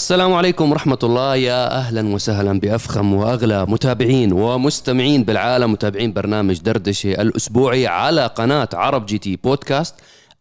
[0.00, 1.36] السلام عليكم ورحمة الله.
[1.36, 9.06] يا أهلا وسهلا بأفخم وأغلى متابعين ومستمعين بالعالم متابعين برنامج دردشة الأسبوعي على قناة عرب
[9.06, 9.94] جي تي بودكاست.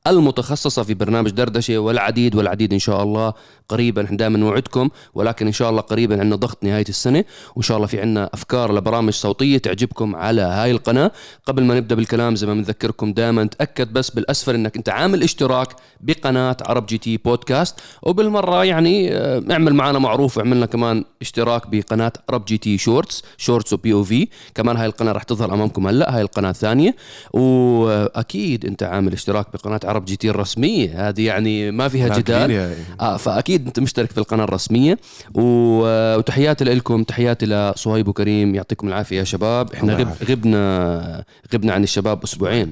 [0.09, 3.33] المتخصصة في برنامج دردشة والعديد والعديد إن شاء الله
[3.69, 7.25] قريبا دائما نوعدكم ولكن إن شاء الله قريبا عندنا ضغط نهاية السنة
[7.55, 11.11] وإن شاء الله في عندنا أفكار لبرامج صوتية تعجبكم على هاي القناة.
[11.45, 15.75] قبل ما نبدأ بالكلام زي ما بنذكركم دائما تأكد بس بالأسفل إنك أنت عامل اشتراك
[16.01, 22.13] بقناة عرب جي تي بودكاست وبالمرة يعني آه، اعمل معنا معروف وعملنا كمان اشتراك بقناة
[22.29, 26.21] عرب جي تي shorts shorts و POV كمان هاي القناة راح تظهر أمامكم هلأ هاي
[26.21, 26.95] القناة الثانية.
[27.33, 31.09] وأكيد أنت عامل اشتراك بقناة عرب جي تي الرسمية.
[31.09, 32.75] هذه يعني ما فيها جدال.
[32.99, 34.97] آه فأكيد أنت مشترك في القناة الرسمية.
[35.33, 38.55] وتحياتي لكم تحياتي لصهيب وكريم.
[38.55, 39.73] يعطيكم العافية يا شباب.
[39.73, 40.11] إحنا غب.
[40.29, 42.71] غبنا غبنا عن الشباب أسبوعين.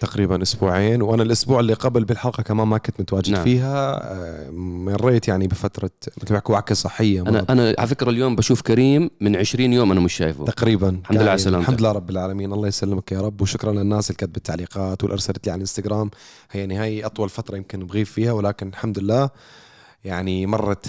[0.00, 3.44] تقريبا أسبوعين وأنا الأسبوع اللي قبل بالحلقة كمان ما كنت متواجد نعم.
[3.44, 5.90] فيها آه، مريت يعني بفترة
[6.22, 7.46] مثل ما وعكه صحية أنا.
[7.50, 11.20] أنا على فكرة اليوم بشوف كريم من 20 يوم أنا مش شايفه تقريبا الحمد لله
[11.20, 11.38] على قاعد.
[11.38, 11.68] سلامتك.
[11.68, 15.52] الحمد لله رب العالمين الله يسلمك يا رب وشكرا للناس اللي كتبت التعليقات والأرسلت لي
[15.52, 16.10] على الإنستغرام
[16.50, 19.30] هي يعني هي أطول فترة يمكن بغيب فيها ولكن الحمد لله
[20.08, 20.86] يعني مرت.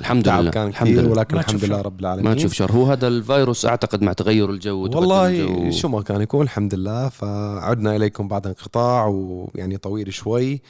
[0.00, 1.10] الحمد لله كان الحمد كثير لله.
[1.10, 1.80] ولكن الحمد لله.
[1.80, 2.28] رب العالمين.
[2.28, 2.72] ما تشوف شر.
[2.72, 5.70] هو هذا الفيروس أعتقد مع تغير الجو والله الجو.
[5.70, 7.08] شو ما كان يكون الحمد لله.
[7.08, 10.62] فعدنا إليكم بعد انقطاع ويعني طويل شوي.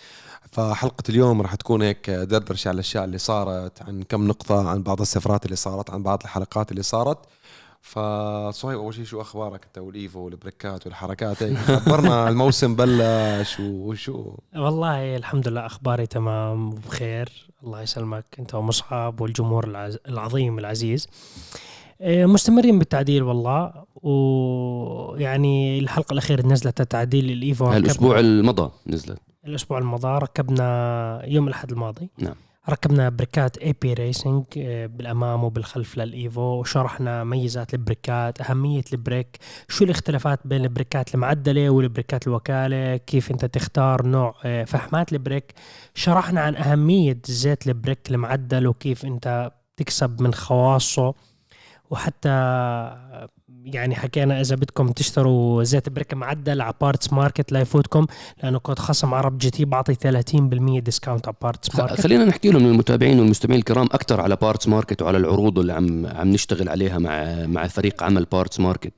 [0.53, 5.01] فحلقة اليوم راح تكون هيك دردشة على الأشياء اللي صارت عن كم نقطة عن بعض
[5.01, 7.19] السفرات اللي صارت عن بعض الحلقات اللي صارت.
[7.85, 15.17] فصهيب أول شيء شو أخبارك؟ أنت والإيفو والبريكات والحركات هيك خبرنا الموسم بلش وشو؟ والله
[15.17, 17.29] الحمد لله أخباري تمام وبخير
[17.65, 18.25] الله يسلمك.
[18.39, 19.99] أنت ومصعب والجمهور العز...
[20.09, 21.09] العظيم العزيز.
[22.01, 29.19] آه، مستمرين بالتعديل والله ويعني الحلقة الأخيرة نزلت التعديل الايفو الأسبوع المضى نزلت.
[29.47, 32.09] الأسبوع الماضي ركبنا يوم الأحد الماضي.
[32.19, 32.35] نعم.
[32.69, 34.45] ركبنا بريكات AP Racing
[34.87, 39.39] بالأمام وبالخلف للإيفو وشرحنا ميزات البريكات أهمية البريك
[39.69, 45.53] شو الاختلافات بين البريكات المعدلة والبريكات الوكالة كيف أنت تختار نوع آه، فحمات البريك
[45.95, 51.15] شرحنا عن أهمية زيت البريك المعدل وكيف أنت تكسب من خواصه
[51.91, 52.31] وحتى
[53.65, 58.07] يعني حكينا إذا بدكم تشتروا زيت بريك معدل على بارتس ماركت لا يفوتكم
[58.43, 62.63] لأنه كود خصم عرب جي تي بعطي 30% discount على بارتس ماركت خلينا نحكي لهم
[62.63, 67.47] للمتابعين والمستمعين الكرام أكثر على بارتس ماركت وعلى العروض اللي عم عم نشتغل عليها مع
[67.47, 68.93] مع فريق عمل بارتس ماركت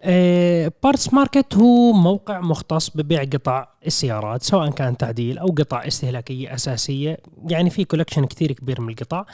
[0.82, 7.18] بارتس ماركت هو موقع مختص ببيع قطع السيارات سواء كان تعديل أو قطع استهلاكية أساسية.
[7.48, 9.18] يعني في collection كثير كبير من القطع.
[9.18, 9.26] آه،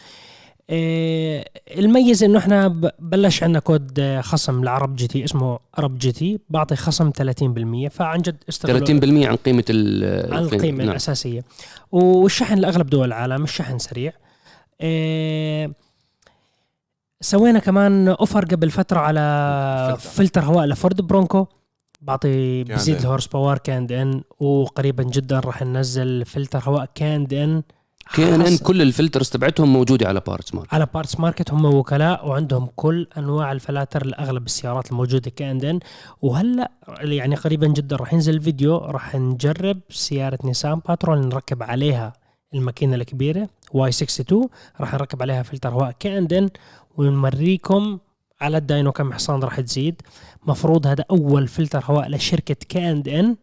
[0.73, 2.69] الميز إنه إحنا
[2.99, 7.89] بلش عندنا كود آه، خصم لعرب جي تي اسمه عرب جي تي بعطي خصم 30%
[7.89, 10.91] فعن جد استغلوا 30% عن قيمة ال عن القيمة نعم.
[10.91, 11.45] الأساسية
[11.93, 14.13] والشحن لأغلب دول العالم الشحن سريع
[14.81, 15.73] إيه
[17.21, 20.11] سوينا كمان offer قبل فترة على فلتر.
[20.11, 21.47] فلتر هواء لفورد برونكو
[22.01, 22.97] بعطي بزيد.
[22.97, 27.63] ال horse power K&N وقريبا جدا راح ننزل فلتر هواء K&N
[28.15, 32.69] K&N كل ال filters تبعتهم موجودة على بارتس ماركت على بارتس ماركت هم وكلاء وعندهم
[32.77, 35.81] كل أنواع الفلاتر لأغلب السيارات الموجودة K&N
[36.23, 36.71] وهلأ
[37.01, 42.13] يعني قريبا جدا راح ينزل فيديو راح نجرب سيارة نيسان باترول نركب عليها
[42.55, 44.49] الماكينة الكبيرة Y62
[44.81, 46.49] راح نركب عليها فلتر هواء K&N
[46.97, 47.99] ونوريكم
[48.41, 50.03] على ال dyno كم حصان راح تزيد.
[50.47, 53.37] مفروض هذا أول فلتر هواء لشركة K&N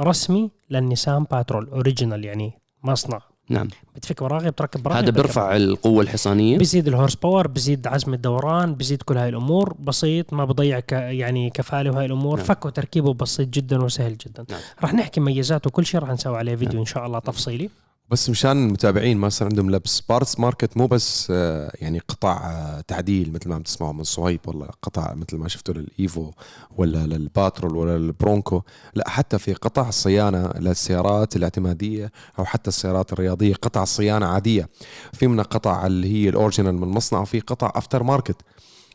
[0.00, 3.33] رسمي للنيسان باترول original يعني مصنع.
[3.48, 3.68] نعم.
[3.96, 6.58] بتفك براغي بتركب براغي هذا بيرفع القوة الحصانية.
[6.58, 9.74] بزيد ال horse power بزيد عزم الدوران بزيد كل هاي الأمور.
[9.80, 12.36] بسيط ما بضيع ك يعني كفالة وهاي الأمور.
[12.36, 12.46] نعم.
[12.46, 14.44] فك وتركيبه بسيط جدا وسهل جدا.
[14.50, 14.60] نعم.
[14.82, 17.70] رح نحكي ميزاته وكل شيء رح نسوي عليه فيديو إن شاء الله تفصيلي.
[18.10, 20.00] بس مشان المتابعين ما صار عندهم لبس.
[20.00, 24.40] بارتس ماركت مو بس آه، يعني قطع آه، تعديل مثل ما عم تسمعوا من صهيب
[24.46, 26.30] ولا قطع مثل ما شفتوا للإيفو
[26.76, 28.62] ولا للباترول ولا للبرونكو
[28.94, 34.68] لا حتى في قطع صيانه للسيارات الاعتمادية أو حتى السيارات الرياضية قطع صيانة عادية.
[35.12, 38.36] في منها قطع اللي هي ال original من المصنع وفي قطع aftermarket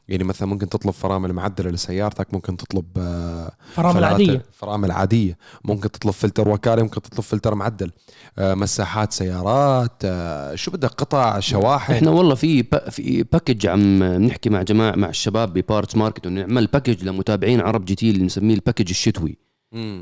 [0.09, 4.45] يعني مثلا ممكن تطلب فرامل معدلة لسيارتك ممكن تطلب آه، فرامل عادية.
[4.53, 5.38] فرامل عادية.
[5.63, 7.91] ممكن تطلب فلتر وكالة ممكن تطلب فلتر معدل.
[8.38, 11.94] آه، مساحات سيارات آه، شو بدك؟ قطع شواحن.
[11.94, 16.67] إحنا والله في با في package عم نحكي مع جماعة مع الشباب ببارتس ماركت ونعمل
[16.68, 19.49] package لمتابعين عرب جي تي اللي نسميه ال package الشتوي.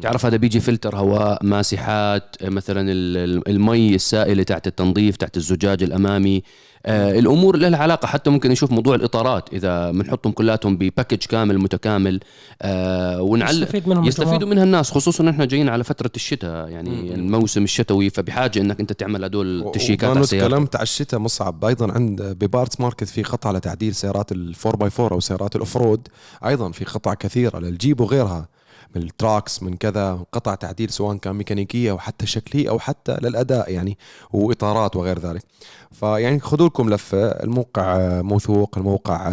[0.01, 5.83] تعرف هذا بيجي فلتر هواء ماسحات مثلا ال- ال- المي السائلة تحت التنظيف تحت الزجاج
[5.83, 6.43] الأمامي.
[6.85, 9.53] آه الأمور اللي لها علاقة حتى ممكن نشوف موضوع الإطارات.
[9.53, 12.19] إذا بنحطهم كلاتهم ب package كامل متكامل
[12.61, 16.69] آه ونعلق يستفيد منهم يستفيدوا منها الناس خصوصا إحنا جايين على فترة الشتاء.
[16.69, 20.47] يعني الموسم الشتوي فبحاجة إنك أنت تعمل هدول التشيكات السيارة.
[20.47, 21.65] تكلمت على الشتاء مصعب.
[21.65, 25.77] أيضا عند ببارتس ماركت في قطع لتعديل سيارات ال 4 by 4 أو سيارات ال
[25.77, 26.07] off-road
[26.45, 28.47] أيضا في قطع كثيره للجيب وغيرها.
[28.95, 33.17] من ال trucks من كذا قطع تعديل سواء كان ميكانيكية أو حتى شكلية أو حتى
[33.21, 33.97] للأداء يعني
[34.31, 35.43] وإطارات وغير ذلك.
[35.91, 39.31] فيعني خذوا لكم لفة الموقع موثوق الموقع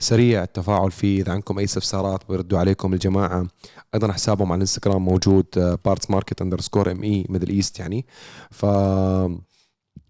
[0.00, 1.22] سريع التفاعل فيه.
[1.22, 3.46] إذا عندكم أي استفسارات بيردوا عليكم الجماعة.
[3.94, 5.46] أيضا حسابهم على الإنستغرام موجود
[5.84, 8.06] Parts Market underscore ME Middle East يعني.
[8.50, 8.66] ف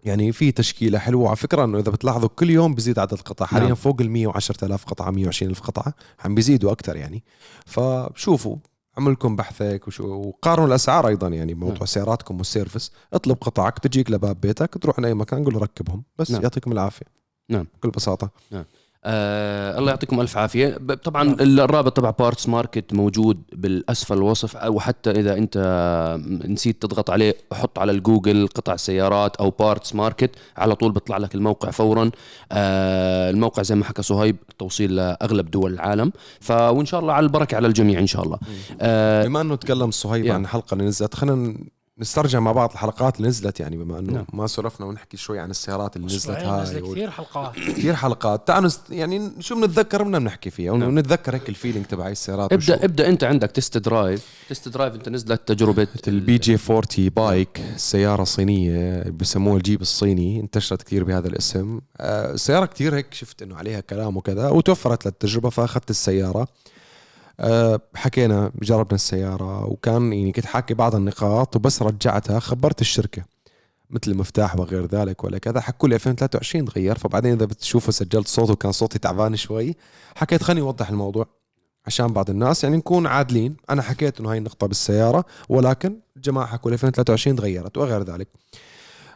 [0.07, 3.67] يعني في تشكيلة حلوة على فكرة إنه إذا بتلاحظوا كل يوم بيزيد عدد القطع حاليا
[3.67, 3.75] نعم.
[3.75, 5.93] فوق ال 110000 قطعة 120000 قطعة
[6.25, 7.23] عم بيزيدوا أكثر يعني
[7.65, 8.55] فشوفوا
[8.97, 11.85] عملوا لكم بحث هيك وشو وقارنوا الأسعار أيضا يعني بموضوع نعم.
[11.85, 16.31] سياراتكم وال service اطلب قطعك تجيك لباب بيتك تروح لأي مكان قول له ركبهم بس
[16.31, 16.41] نعم.
[16.41, 17.05] يعطيكم العافية
[17.49, 17.67] نعم.
[17.77, 18.29] بكل بساطة
[19.09, 20.77] آه الله يعطيكم ألف عافية.
[21.03, 25.57] طبعا الرابط تبع Parts Market موجود بالأسفل الوصف وحتى إذا أنت
[26.45, 31.35] نسيت تضغط عليه حط على الجوجل قطع سيارات أو Parts Market على طول بيطلع لك
[31.35, 32.11] الموقع فورا.
[32.51, 36.11] آه الموقع زي ما حكى صهيب توصيل لأغلب دول العالم.
[36.39, 38.39] ف وإن شاء الله على البركة على الجميع إن شاء الله.
[38.81, 40.33] آه بما إنه تكلم صهيب يا.
[40.33, 41.57] عن اللي نزلت خلينا
[41.99, 44.25] نسترجع مع بعض الحلقات اللي نزلت يعني بما إنه نعم.
[44.33, 47.55] ما سولفنا ونحكي شوي عن السيارات اللي نزلت هاي نزل كثير حلقات.
[47.55, 48.47] كثير حلقات.
[48.47, 48.81] تعالوا نست...
[48.89, 50.89] يعني شو بنتذكر؟ بدنا بنحكي فيها نعم.
[50.89, 54.93] ونتذكر هيك ال feeling تبع هاي السيارات ابدا ابدأ أنت عندك test drive test drive
[54.93, 61.27] أنت نزلت تجربة ال BJ 40 BAIC سيارة صينية بسموها الجيب الصيني انتشرت كثير بهذا
[61.27, 61.79] الاسم.
[61.97, 66.41] آه، سيارة كثير هيك شفت إنه عليها كلام وكذا وتوفرت للتجربة فأخذت السيارة.
[66.41, 66.47] آه،
[67.95, 73.23] حكينا جربنا السيارة وكان يعني كنت حاكي بعض النقاط وبس رجعتها خبرت الشركة.
[73.89, 78.49] مثل المفتاح وغير ذلك ولا كذا حكوا لي 2023 تغير فبعدين إذا بتشوفوا سجلت صوت
[78.49, 79.75] وكان صوتي تعبان شوي
[80.15, 81.27] حكيت خليني أوضح الموضوع
[81.85, 83.55] عشان بعض الناس يعني نكون عادلين.
[83.69, 88.27] أنا حكيت إنه هاي النقطة بالسيارة ولكن الجماعة حكوا لي 2023 تغيرت وغير ذلك.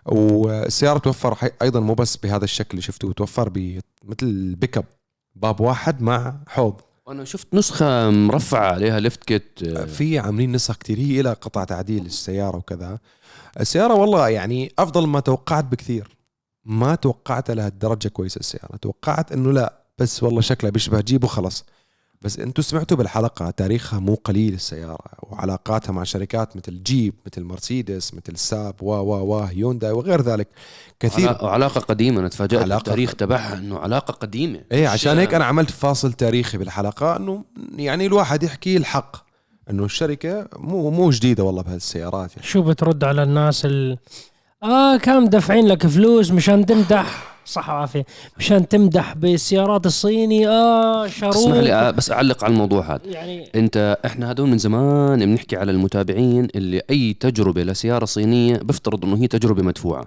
[0.06, 3.81] والسيارة توفر أيضا مو بس بهذا الشكل اللي شفتوه توفر بمثل
[4.24, 4.86] ال pick up
[5.35, 6.81] باب واحد مع حوض.
[7.07, 11.63] أنا شفت نسخة مرفعة عليها lift kit آه، في عاملين نسخ كثير هي لها قطع
[11.63, 13.00] تعديل السيارة وكذا.
[13.59, 16.18] السيارة والله يعني أفضل ما توقعت بكثير.
[16.65, 18.75] ما توقعت لهالدرجه كويسة السيارة.
[18.75, 21.65] توقعت إنه لا بس والله شكلها بيشبه جيب وخلص
[22.21, 28.13] بس أنتم سمعتوا بالحلقة تاريخها مو قليل السيارة وعلاقاتها مع شركات مثل جيب مثل مرسيدس
[28.13, 30.47] مثل ساب و و و هيونداي وغير ذلك.
[31.00, 34.59] كثير علا- علاقة قديمة أنا تفاجأت علاقة بالتاريخ تبعها إنه علاقة قديمة.
[34.71, 37.44] إيه عشان هيك أنا عملت فاصل تاريخي بالحلقة إنه
[37.75, 39.15] يعني الواحد يحكي الحق
[39.69, 42.47] إنه الشركة مو مو جديدة والله بهالسيارات يعني.
[42.47, 43.97] شو بترد على الناس ال
[44.63, 47.31] آه كم دافعين لك فلوس مشان تمدح.
[47.45, 48.05] صح وعافية
[48.38, 53.01] مشان تمدح بالسيارات الصيني آه شروط اسمح لي آه، بس أعلق على الموضوع هذا.
[53.05, 59.05] يعني أنت إحنا هدول من زمان بنحكي على المتابعين اللي أي تجربة لسيارة صينية بيفترض
[59.05, 60.05] إنه هي تجربة مدفوعة.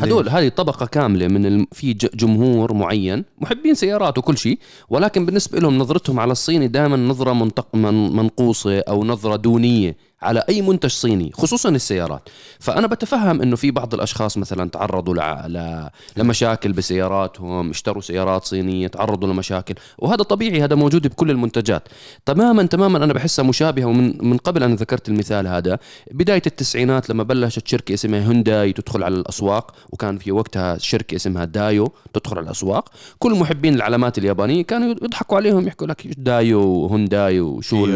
[0.00, 1.66] هدول هذه طبقة كاملة من الم...
[1.72, 4.58] في ج- جمهور معين محبين سيارات وكل شيء
[4.88, 7.66] ولكن بالنسبة لهم نظرتهم على الصيني دائما نظرة منتق...
[7.74, 8.16] من...
[8.16, 9.96] منقوصة أو نظرة دونية.
[10.26, 12.28] على أي منتج صيني خصوصا السيارات.
[12.60, 15.52] فأنا بتفهم أنه في بعض الأشخاص مثلا تعرضوا ل...
[15.52, 15.88] ل...
[16.16, 19.74] لمشاكل بسياراتهم اشتروا سيارات صينية تعرضوا لمشاكل.
[19.98, 21.88] وهذا طبيعي هذا موجود بكل المنتجات.
[22.26, 23.84] تماما تماما أنا بحسها مشابهة.
[23.84, 25.78] ومن من قبل أنا ذكرت المثال هذا
[26.10, 31.44] بداية التسعينات لما بلشت شركة اسمها هونداي تدخل على الأسواق وكان في وقتها شركة اسمها
[31.44, 32.88] دايو تدخل على الأسواق.
[33.18, 37.86] كل محبين العلامات اليابانية كانوا يضحكوا عليهم يحكوا لك دايو وهونداي وشو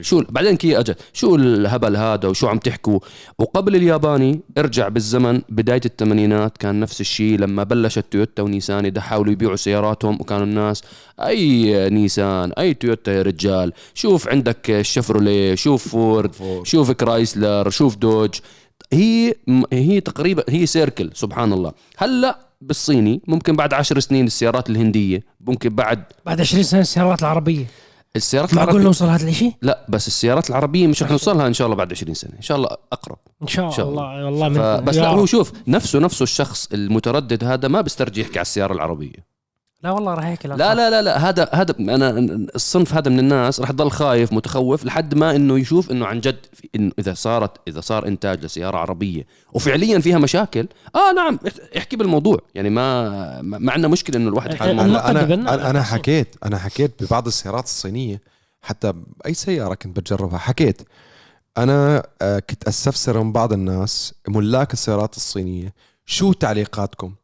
[0.00, 2.98] شو بعدين كيا أجت شو الهبل هذا وشو عم تحكوا.
[3.38, 9.32] وقبل الياباني ارجع بالزمن بداية الثمانينات كان نفس الشيء لما بلشت تويوتا ونيسان يدا- حاولوا
[9.32, 10.82] يبيعوا سياراتهم وكانوا الناس
[11.20, 16.66] أي نيسان أي تويوتا يا رجال؟ شوف عندك شيفروليه شوف فورد فورد.
[16.66, 18.30] شوف كرايسلر شوف دوج.
[18.92, 19.34] هي
[19.72, 21.72] هي تقريبا هي سيركل سبحان الله.
[21.96, 27.66] هلأ بالصيني ممكن بعد عشر سنين السيارات الهندية ممكن بعد بعد 20 سنة السيارات العربية.
[28.16, 31.66] السيارات معقول العربيه نوصل هذا الشيء لا بس السيارات العربية مش رح نوصلها إن شاء
[31.66, 32.32] الله بعد 20 سنة.
[32.36, 33.18] إن شاء الله أقرب.
[33.42, 35.08] إن شاء, شاء الله والله من يا لا.
[35.08, 39.33] هو شوف نفسه نفسه الشخص المتردد هذا ما بيسترجي يحكي على السيارة العربية.
[39.84, 42.10] لا والله راح هيك لا لا لا لا هذا هذا أنا
[42.54, 46.46] الصنف هذا من الناس رح يضل خايف متخوف لحد ما إنه يشوف إنه عن جد
[46.76, 50.68] انه إذا صارت إذا صار إنتاج لسيارة عربية وفعليا فيها مشاكل.
[50.94, 51.38] آه نعم
[51.76, 52.38] احكي بالموضوع.
[52.54, 55.82] يعني ما ما عندنا مشكلة إنه الواحد يحكي نقدم أنا أنا, أنا.
[55.82, 58.20] حكيت أنا حكيت ببعض السيارات الصينية
[58.62, 58.92] حتى
[59.24, 60.82] باي سيارة كنت بتجربها حكيت.
[61.58, 65.74] أنا آه، كنت أستفسر من بعض الناس ملاك السيارات الصينية
[66.06, 67.14] شو تعليقاتكم؟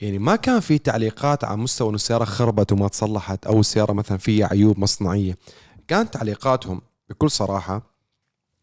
[0.00, 4.18] يعني ما كان في تعليقات على مستوى إنه السيارة خربت وما تصلحت أو السيارة مثلا
[4.18, 5.36] فيها عيوب مصنعية.
[5.88, 7.94] كانت تعليقاتهم بكل صراحة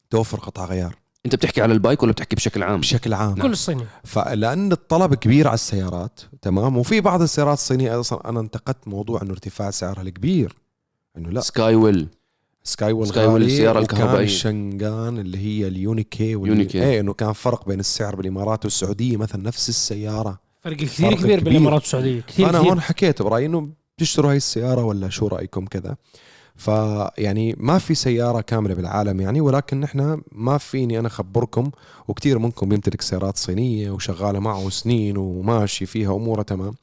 [0.09, 0.95] توفر قطع غيار.
[1.25, 3.35] أنت بتحكي على ال BAIC ولا بتحكي بشكل عام؟ بشكل عام.
[3.35, 3.83] كل الصيني.
[4.03, 9.31] فلان الطلب كبير على السيارات تمام؟ وفي بعض السيارات الصينية أصلا أنا انتقدت موضوع إنه
[9.31, 10.55] ارتفاع سعرها الكبير.
[11.17, 11.41] إنه لا.
[11.41, 12.07] Skywell.
[12.63, 14.25] Skywell Skywell وكان الكهربائية.
[14.25, 16.83] الشنغان اللي هي ال UNI-K واللي- UNI-K.
[16.83, 20.39] إيه إنه كان فرق بين السعر بالإمارات والسعودية مثلا نفس السيارة.
[20.61, 21.43] فرق كثير فرق كبير كبير.
[21.43, 22.71] بالامارات السعوديه كثير فأنا كثير.
[22.71, 25.95] هون حكيت برأيي إنه بتشتروا هاي السيارة ولا شو رأيكم كذا.
[26.55, 31.71] فيعني ما في سيارة كاملة بالعالم يعني ولكن نحن ما فيني أنا أخبركم
[32.07, 36.73] وكثير منكم بيمتلك سيارات صينية وشغالة معه سنين وماشي فيها أموره تمام.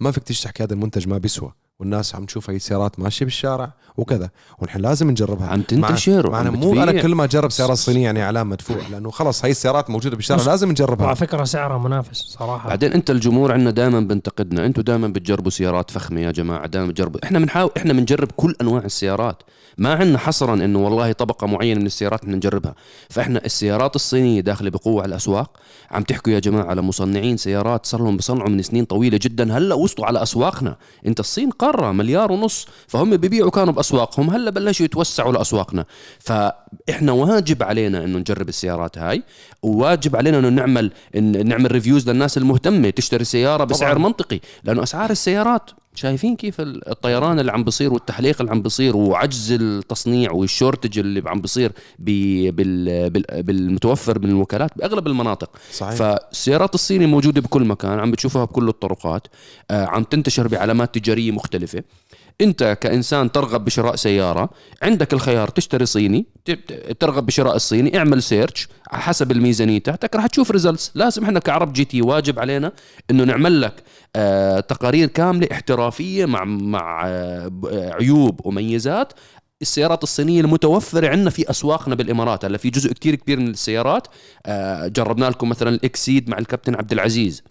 [0.00, 1.52] ما فيك تيجي تحكي هذا المنتج ما بيسوى.
[1.80, 4.30] والناس عم تشوف هاي السيارات ماشية بالشارع وكذا.
[4.58, 5.46] ونحن لازم نجربها.
[5.46, 7.02] عم تنتشر معنا وعم مو أنا.
[7.02, 10.70] كل ما أجرب سيارة صينية يعني اعلان مدفوع لأنه خلص هاي السيارات موجودة بالشارع لازم
[10.70, 11.04] نجربها.
[11.04, 12.68] وعلى فكرة سعرها منافس صراحة.
[12.68, 17.24] بعدين أنت الجمهور عندنا دائما بنتقدنا أنتم دائما بتجربوا سيارات فخمة يا جماعة دائما بتجربوا.
[17.24, 19.42] إحنا بنحاول إحنا بنجرب كل أنواع السيارات.
[19.78, 22.74] ما عندنا حصرا إنه والله طبقة معينة من السيارات بدنا نجربها.
[23.10, 25.56] فإحنا السيارات الصينية داخلة بقوة على الأسواق.
[25.90, 29.58] عم تحكوا يا جماعة على مصنعين سيارات صار لهم بصنعوا من سنين طويلة جدا.
[29.58, 30.76] هلأ وصلوا على أسواقنا.
[31.06, 32.66] أنت الصين قارة مليار ونص.
[32.88, 34.30] فهم ببيعوا كانوا بأسواقهم.
[34.30, 35.84] هلأ بلشوا يتوسعوا لأسواقنا.
[36.18, 39.22] فإحنا واجب علينا إنه نجرب السيارات هاي.
[39.62, 44.04] وواجب علينا إنه نعمل إن نعمل reviews للناس المهتمة تشتري سيارة بسعر طبعاً.
[44.06, 44.40] منطقي.
[44.64, 50.32] لأنه أسعار السيارات شايفين كيف الطيران اللي عم بصير والتحليق اللي عم بصير وعجز التصنيع
[50.32, 55.50] وال shortage اللي عم بصير بي- بال- بال- بالمتوفر من الوكالات بأغلب المناطق.
[55.72, 55.94] صحيح.
[55.94, 59.26] فالسيارات الصيني موجودة بكل مكان عم بتشوفها بكل الطرقات
[59.70, 61.82] آه، عم تنتشر بعلامات تجارية مختلفة.
[62.40, 64.50] انت كإنسان ترغب بشراء سيارة
[64.82, 66.26] عندك الخيار تشتري صيني
[67.00, 72.02] ترغب بشراء الصيني اعمل search حسب الميزانية تاعتك رح تشوف results لازم إحنا كعرب GT
[72.02, 72.72] واجب علينا
[73.10, 73.82] إنه نعمل لك
[74.16, 77.50] آه تقارير كاملة احترافية مع مع آه،
[78.00, 79.12] عيوب وميزات.
[79.62, 82.44] السيارات الصينية المتوفرة عندنا في أسواقنا بالإمارات.
[82.44, 84.06] هلا في جزء كتير كبير من السيارات
[84.46, 87.42] آه جربنا لكم مثلا ال Exeed مع الكابتن عبد العزيز.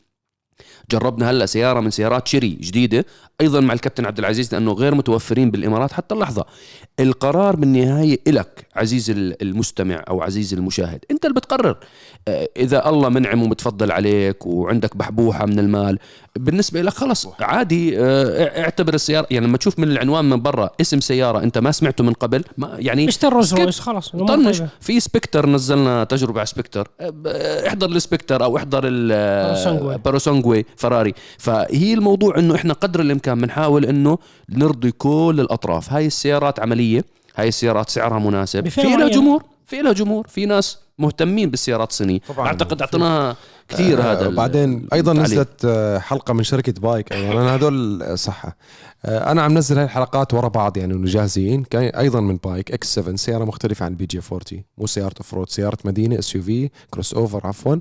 [0.92, 3.06] جربنا هلا سيارة من سيارات شيري جديدة
[3.42, 6.46] أيضا مع الكابتن عبد العزيز لأنه غير متوفرين بالإمارات حتى اللحظة.
[7.00, 9.10] القرار بالنهاية إلك عزيز
[9.42, 11.06] المستمع أو عزيز المشاهد.
[11.12, 11.78] أنت اللي بتقرر.
[12.28, 16.00] آه، إذا الله منعم ومتفضل عليك وعندك بحبوحة من المال
[16.36, 17.28] بالنسبة لك خلص.
[17.40, 21.72] عادي آه، اعتبر السيارة يعني لما تشوف من العنوان من برا اسم سيارة أنت ما
[21.72, 23.54] سمعته من قبل ما يعني اشتري روز.
[23.54, 24.64] رويس الأمور طنش.
[24.82, 27.28] في سبكتر نزلنا تجربة على سبكتر ب-
[27.68, 28.82] احضر السبكتر أو احضر
[29.98, 30.66] Purosangue.
[30.78, 31.14] فراري.
[31.38, 34.18] فهي الموضوع إنه إحنا قدر الإمكان بنحاول إنه
[34.50, 35.94] نرضي كل الأطراف.
[35.94, 37.06] هاي السيارات عملية
[37.36, 38.68] هاي السيارات سعرها مناسب.
[38.70, 39.10] في لها.
[39.10, 40.28] جمهور في لها جمهور.
[40.28, 42.48] في ناس مهتمين بالسيارات الصينيه طبعاً.
[42.48, 43.36] أعتقد اعطيناها
[43.70, 45.32] كثير آه، هذا بعدين أيضا التعليق.
[45.32, 47.42] نزلت آه، حلقة من شركة BAIC أيضا.
[47.42, 48.58] أنا هدول صحة.
[49.06, 52.72] آه، أنا عم نزل هاي الحلقات ورا بعض يعني انه جاهزين كان أيضا من BAIC
[52.72, 56.70] X 7 سيارة مختلفة عن ال BJ 40 مو سيارة off road سيارة مدينة SUV
[56.92, 57.76] crossover عفوا.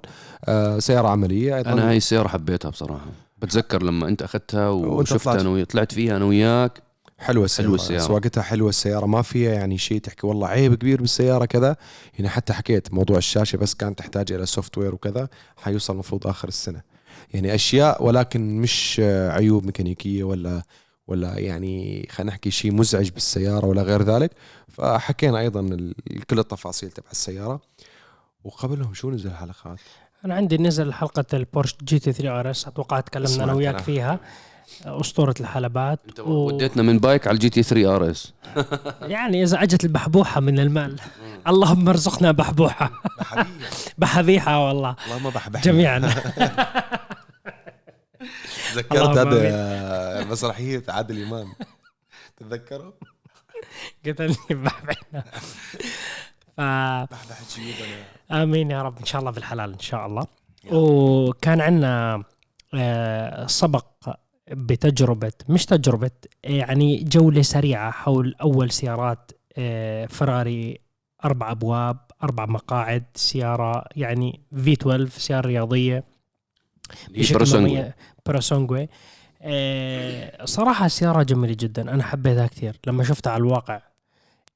[0.45, 1.73] آه، سيارة عملية أيضا.
[1.73, 3.07] أنا هاي السيارة حبيتها بصراحة.
[3.38, 5.41] بتذكر لما أنت أخذتها وشفتها.
[5.41, 6.83] أنا وياك طلعت فيها أنا وياك.
[7.18, 8.02] حلوة السيارة, حلوة السيارة.
[8.02, 10.26] سواقتها حلوة السيارة ما فيها يعني شيء تحكي.
[10.26, 11.76] والله عيب كبير بالسيارة كذا.
[12.14, 16.83] يعني حتى حكيت موضوع الشاشة بس كانت تحتاج إلى software وكذا حيوصل المفروض آخر السنة.
[17.35, 20.62] يعني أشياء ولكن مش عيوب ميكانيكية ولا
[21.06, 24.30] ولا يعني خلينا نحكي شيء مزعج بالسيارة ولا غير ذلك.
[24.68, 25.92] فحكينا أيضا
[26.30, 27.61] كل التفاصيل تبع السيارة.
[28.44, 29.78] وقبلهم شو نزل حلقات
[30.25, 33.83] أنا عندي نزل حلقة البورش GT 3 RS أتوقع تكلمنا أنا وياك أنا.
[33.83, 34.21] فيها.
[34.87, 36.47] أسطورة الحلبات أنت و...
[36.47, 38.33] وديتنا من BAIC على ال GT 3 RS.
[39.14, 41.00] يعني إذا أجت البحبوحة من المال.
[41.49, 42.90] اللهم ارزقنا بحبوحة.
[43.99, 44.66] بحبيحة.
[44.66, 44.97] والله.
[45.06, 45.99] اللهم بحبح جميعا.
[48.75, 51.52] تذكرت هذا مسرحية عادل إمام.
[52.37, 52.94] تتذكره؟
[54.06, 55.25] قتلني بحبحنا
[56.56, 56.61] ف
[57.11, 58.99] بحبح جيوبنا آمين يا رب.
[58.99, 60.26] إن شاء الله بالحلال إن شاء الله.
[60.73, 62.23] وكان عندنا
[62.75, 63.87] آه، سبق
[64.51, 66.11] بتجربة مش تجربة
[66.45, 70.79] يعني جولة سريعة حول أول سيارات آه، فراري
[71.25, 76.05] أربع أبواب أربع مقاعد سيارة يعني في 12 سيارة رياضية
[77.83, 77.93] مميز-
[78.26, 78.88] Purosangue
[79.43, 83.81] آه، صراحة السيارة جميلة جدا أنا حبيتها كثير لما شفتها على الواقع.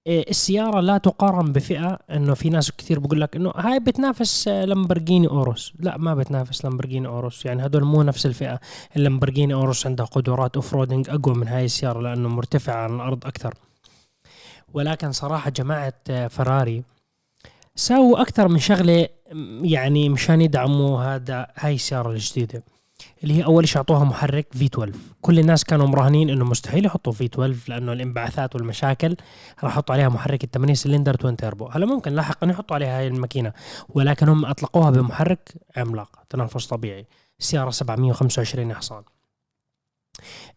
[0.09, 4.65] آه، السيارة لا تقارن بفئة إنه في ناس كثير بقول لك إنه هاي بتنافس آه،
[4.65, 5.73] لامبرجيني أوروس.
[5.81, 7.47] لا ما بتنافس لامبرجيني أوروس.
[7.47, 8.61] يعني هدول مو نفس الفئة.
[8.97, 13.55] اللامبرجيني أوروس عندها قدرات off roading أقوى من هاي السيارة لأنه مرتفعة عن الأرض أكثر.
[14.75, 16.83] ولكن صراحة جماعة آه، فراري
[17.77, 19.09] سووا أكثر من شغلة
[19.63, 22.63] يعني مشان يدعموا هذا هاي السيارة الجديدة.
[23.23, 27.59] اللي هي أول شيء أعطوها محرك V12 كل الناس كانوا مراهنين إنه مستحيل يحطوا V12
[27.69, 29.17] لأنه الانبعاثات والمشاكل
[29.65, 33.07] راح يحطوا عليها محرك ال 8 cylinder twin turbo هلا ممكن لاحقا يحطوا عليها هاي
[33.07, 33.53] الماكينة
[33.89, 37.07] ولكن هم أطلقوها بمحرك عملاق تنفس طبيعي.
[37.41, 39.03] السيارة 725 حصان.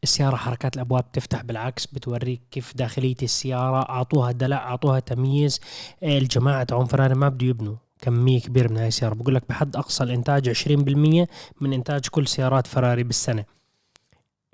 [0.03, 5.60] السيارة حركات الأبواب تفتح بالعكس بتوريك كيف داخلية السيارة أعطوها دلع أعطوها تمييز.
[6.03, 7.75] الجماعة تاعون فراري ما بده يبنوا.
[8.01, 11.27] كمية كبيرة من هاي السيارة بقول لك بحد أقصى الإنتاج 20%
[11.62, 13.46] من إنتاج كل سيارات فراري بالسنة.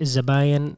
[0.00, 0.74] الزباين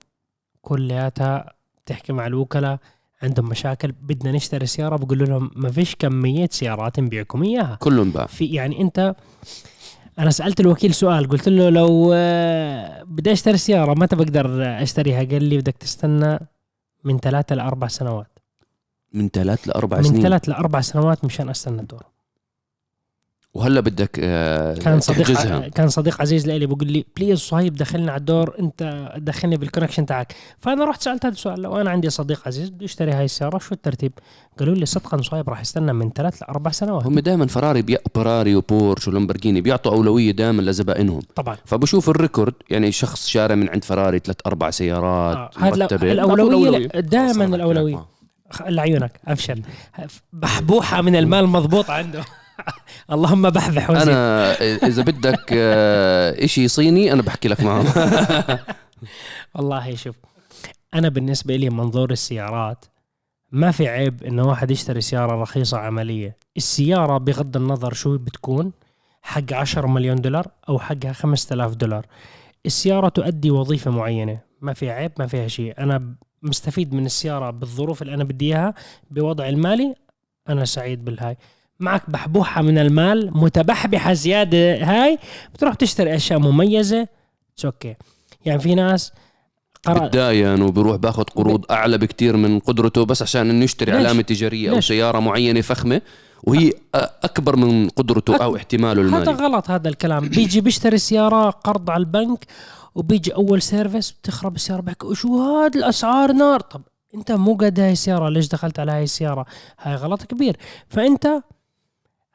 [0.62, 1.52] كلياتها
[1.84, 2.78] بتحكي مع الوكلاء
[3.22, 4.96] عندهم مشاكل بدنا نشتري سيارة.
[4.96, 7.76] بقول لهم ما فيش كمية سيارات نبيعكم إياها.
[7.80, 8.26] كلهم باع.
[8.26, 9.14] في يعني أنت
[10.18, 15.24] أنا سألت الوكيل سؤال قلت له لو آه، بدي أشتري سيارة متى بقدر أشتريها.
[15.24, 16.38] قال لي بدك تستنى
[17.04, 18.38] من ثلاثة لأربع سنوات.
[19.12, 20.22] من ثلاث لأربع من سنين.
[20.22, 22.02] ثلاث لأربع سنوات مشان أستنى الدور.
[23.54, 25.68] وهلا بدك آه، كان صديق تحجزها.
[25.68, 30.06] كان صديق عزيز لي بقول لي please صهيب دخلنا على الدور انت دخلني بال connection
[30.06, 30.34] تاعك.
[30.58, 33.74] فأنا رحت سألت هذا السؤال لو أنا عندي صديق عزيز بده يشتري هاي السياره شو
[33.74, 34.12] الترتيب؟
[34.58, 37.06] قالوا لي صدقا صهيب راح يستنى من ثلاث لأربع سنوات.
[37.06, 37.96] هم دائما فراري بي...
[38.14, 41.22] فراري وبورش ولامبرجيني بيعطوا أولوية دائما لزبائنهم.
[41.36, 41.56] طبعا.
[41.64, 46.12] فبشوف ال record يعني شخص شاري من عند فراري ثلاث أربع سيارات آه، مرتبة.
[46.12, 48.06] الأولوية دائما الأولوية.
[48.66, 49.60] لعيونك ابشر
[50.32, 52.24] بحبوحة من المال مضبوط عنده.
[53.12, 54.52] اللهم بحبح وزيد أنا
[54.86, 57.84] إذا بدك آه، إشي صيني أنا بحكي لك معه.
[59.54, 60.16] والله شوف
[60.94, 62.84] أنا بالنسبة لي منظور السيارات
[63.52, 66.36] ما في عيب انه واحد يشتري سيارة رخيصة عملية.
[66.56, 68.72] السيارة بغض النظر شو بتكون
[69.22, 72.06] حق 10 مليون دولار أو حقها 5000 دولار.
[72.66, 75.74] السيارة تؤدي وظيفة معينة ما في عيب ما فيها شيء.
[75.78, 78.74] أنا مستفيد من السيارة بالظروف اللي أنا بدي إياها
[79.10, 79.94] بوضع المالي
[80.48, 81.36] أنا سعيد بالهاي.
[81.80, 85.18] معك بحبوحة من المال متبحبحة زيادة هاي
[85.54, 87.08] بتروح تشتري أشياء مميزة
[87.64, 87.96] okay
[88.44, 89.12] يعني في ناس
[89.84, 94.22] قاعد بتداين وبروح بأخذ قروض أعلى بكتير من قدرته بس عشان إنه يشتري ليش؟ علامة
[94.22, 96.00] تجارية أو ليش؟ سيارة معينة فخمة
[96.42, 100.28] وهي أكبر من قدرته أو احتماله هذا المالي غلط هذا الكلام.
[100.28, 102.46] بيجي بيشتري سيارة قرض على البنك
[102.94, 106.82] وبيجي أول service بتخرب السيارة بحكي شو هاد الأسعار نار؟ طب
[107.14, 109.46] أنت مو قد هاي السيارة ليش دخلت على هاي السيارة؟
[109.80, 110.56] هاي غلط كبير.
[110.88, 111.42] فأنت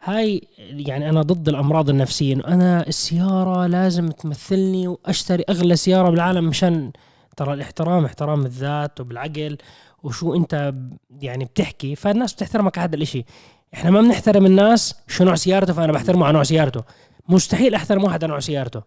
[0.08, 6.46] هاي يعني أنا ضد الأمراض النفسية إنه أنا السيارة لازم تمثلني وأشتري أغلى سيارة بالعالم
[6.46, 6.92] مشان
[7.38, 9.58] ترى الاحترام احترام الذات وبالعقل
[10.04, 10.74] وشو أنت
[11.22, 13.26] يعني بتحكي فالناس بتحترمك على هذا الإشي.
[13.74, 16.84] إحنا ما بنحترم الناس شو نوع سيارته فأنا بحترمه على نوع سيارته.
[17.30, 18.82] مستحيل أحترم واحد على نوع سيارته.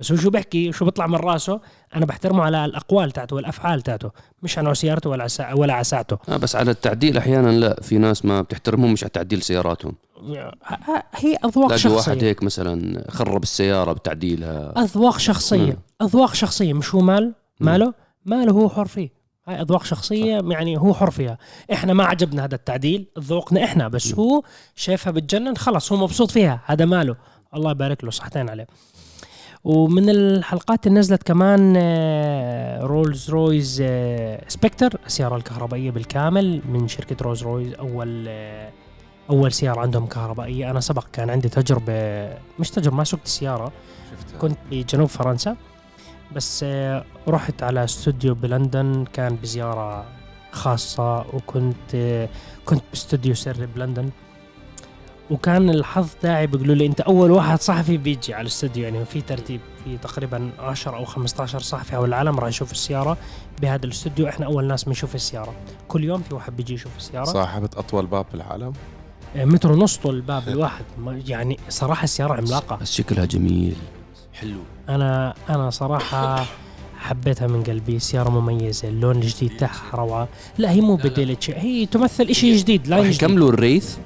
[0.00, 1.60] بس هو شو بيحكي شو بيطلع من راسه
[1.96, 4.10] أنا بحترمه على الأقوال تاعته والأفعال تاعته
[4.42, 8.24] مش على سيارته ولا عسا ولا عساته آه بس على التعديل أحيانا لا في ناس
[8.24, 9.94] ما بتحترمهم مش على تعديل سياراتهم.
[11.14, 12.22] هي أذواق تلاقي واحد شخصية.
[12.22, 14.74] هيك مثلا خرب السيارة بتعديلها.
[14.78, 15.72] أذواق شخصية.
[15.72, 16.06] مم.
[16.06, 17.66] أذواق شخصية مش هو مال؟ مم.
[17.66, 17.94] ماله؟
[18.26, 19.12] ماله هو حر فيه.
[19.48, 21.38] هاي أذواق شخصية يعني هو حر فيها.
[21.72, 24.42] إحنا ما عجبنا هذا التعديل ذوقنا إحنا بس هو
[24.76, 27.16] شايفها بتجنن خلص هو مبسوط فيها هذا ماله.
[27.54, 28.66] الله يبارك له صحتين عليه.
[29.64, 31.76] ومن الحلقات اللي نزلت كمان
[32.82, 33.82] رولز رويز
[34.48, 38.70] سبكتر السيارة الكهربائية بالكامل من شركة رولز رويز أول آه،
[39.30, 40.70] أول سيارة عندهم كهربائية.
[40.70, 41.92] أنا سبق كان عندي تجربة
[42.58, 43.72] مش تجربة ما سوقت السيارة
[44.10, 44.38] شفتها.
[44.38, 45.56] كنت بجنوب فرنسا.
[46.36, 50.04] بس آه، رحت على استوديو بلندن كان بزيارة
[50.52, 52.28] خاصة وكنت آه،
[52.64, 54.10] كنت باستوديو سري بلندن.
[55.32, 59.60] وكان الحظ تاعي بيقولوا لي انت اول واحد صحفي بيجي على الاستوديو يعني في ترتيب
[59.84, 63.16] في تقريبا 10 أو 15 صحفي حول العالم راح يشوف السيارة
[63.62, 64.28] بهذا الاستوديو.
[64.28, 65.54] إحنا أول ناس بنشوف السيارة.
[65.88, 67.24] كل يوم في واحد بيجي يشوف السيارة.
[67.24, 68.72] صاحبة أطول باب بالعالم
[69.36, 70.84] آه، متر ونص طول الباب الواحد.
[71.26, 72.76] يعني صراحة السيارة عملاقة.
[72.76, 73.76] بس شكلها جميل.
[74.32, 74.60] حلو.
[74.88, 76.44] أنا أنا صراحة
[76.98, 77.98] حبيتها من قلبي.
[77.98, 80.28] سيارة مميزة اللون الجديد تاعها روعة.
[80.58, 81.58] لا هي مو بديلة شيء.
[81.58, 83.96] هي تمثل إشي جديد لا يكملوا الريث؟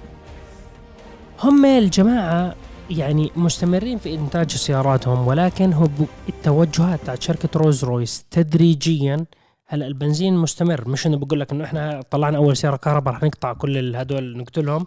[1.42, 2.54] هم الجماعة
[2.90, 5.88] يعني مستمرين في إنتاج سياراتهم ولكن هو
[6.28, 9.26] التوجهات تاعت شركة روز رويس تدريجيا
[9.66, 10.88] هلا البنزين مستمر.
[10.88, 14.86] مش إنه بقول لك إنه إحنا طلعنا أول سيارة كهرباء رح نقطع كل هدول نقتلهم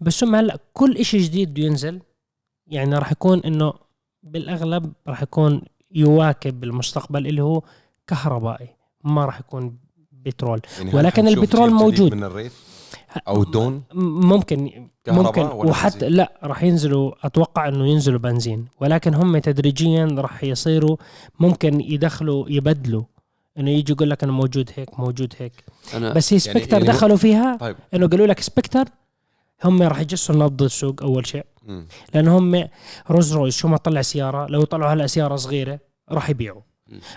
[0.00, 2.00] بس هم هلا كل إشي جديد بده ينزل.
[2.66, 3.72] يعني راح يكون إنه
[4.22, 7.62] بالأغلب راح يكون يواكب المستقبل اللي هو
[8.06, 8.68] كهربائي
[9.04, 9.78] ما راح يكون
[10.12, 10.60] بترول.
[10.78, 12.14] يعني ولكن البترول موجود.
[12.14, 12.52] من الريت
[13.28, 15.42] أو دون؟ ممكن ممكن.
[15.42, 18.66] وحتى بنزين؟ لا راح ينزلوا أتوقع إنه ينزلوا بنزين.
[18.80, 20.96] ولكن هم تدريجيا راح يصيروا
[21.40, 23.02] ممكن يدخلوا يبدلوا.
[23.58, 25.52] إنه يجي يقول لك أنا موجود هيك موجود هيك.
[25.94, 27.76] أنا بس هي يعني- سبكتر يعني هو- دخلوا فيها طيب.
[27.94, 28.84] إنه قالوا لك سبكتر
[29.64, 31.44] هم راح يجسوا نبض السوق أول شيء.
[32.14, 32.68] لأن هم
[33.10, 35.78] رولز رويس شو ما طلع سيارة لو طلعوا هلا سيارة صغيرة
[36.10, 36.60] راح يبيعوا.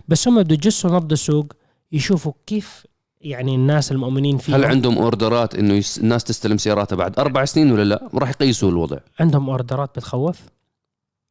[0.08, 1.54] بس هم بده يجسوا نبض السوق
[1.92, 2.86] يشوفوا كيف
[3.22, 5.98] يعني الناس المؤمنين فيه؟ هل عندهم أوردرات إنه يس...
[5.98, 8.98] الناس تستلم سياراتها بعد أربع سنين ولا لا؟ راح يقيسوا الوضع.
[9.20, 10.40] عندهم أوردرات بتخوف؟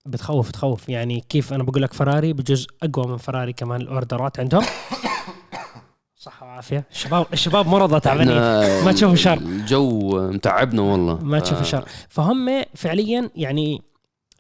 [0.07, 0.89] بتخوف تخوف.
[0.89, 4.65] يعني كيف أنا بقول لك فراري بجوز أقوى من فراري كمان الأوردرات عندهم؟
[6.17, 6.85] صحة وعافية.
[6.91, 8.37] الشباب الشباب مرضى تعبانين
[8.85, 9.39] ما تشوفوا شر.
[9.39, 11.25] الجو متعبنا والله.
[11.25, 13.83] ما تشوف الشر فهم فعليا يعني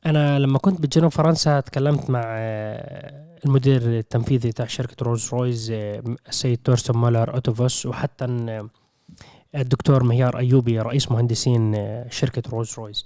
[0.06, 2.22] أنا لما كنت بجنوب فرنسا تكلمت مع
[3.44, 8.68] المدير التنفيذي تاع شركة روز رويز آه، السيد تورسون مولر أوتوفوس وحتى آه،
[9.54, 13.04] الدكتور مهيار أيوبي رئيس مهندسين آه، شركة روز رويز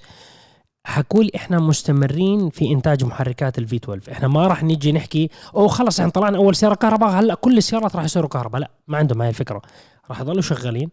[0.84, 5.68] حكوا لي إحنا مستمرين في إنتاج محركات ال V12 إحنا ما راح نيجي نحكي أوه
[5.68, 8.60] خلص إحنا طلعنا أول سيارة كهرباء هلأ كل السيارات راح يصيروا كهرباء.
[8.60, 9.62] لا ما عندهم هاي الفكرة.
[10.10, 10.90] راح يضلوا شغالين.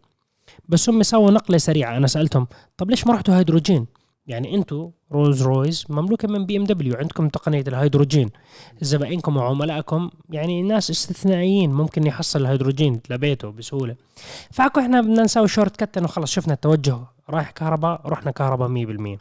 [0.69, 1.97] بس هم سووا نقلة سريعة.
[1.97, 2.47] أنا سألتهم
[2.77, 3.85] طب ليش ما رحتوا هيدروجين؟
[4.29, 8.29] يعني أنتم روز رويز مملوكة من بي إم دبليو عندكم تقنية الهيدروجين.
[8.81, 13.95] زبائنكم وعملائكم يعني ناس استثنائيين ممكن يحصل الهيدروجين لبيته بسهولة.
[14.51, 16.97] فحكوا إحنا بدنا نسوي shortcut إنه خلص شفنا التوجه
[17.29, 18.67] رايح كهرباء رحنا كهرباء
[19.17, 19.19] 100%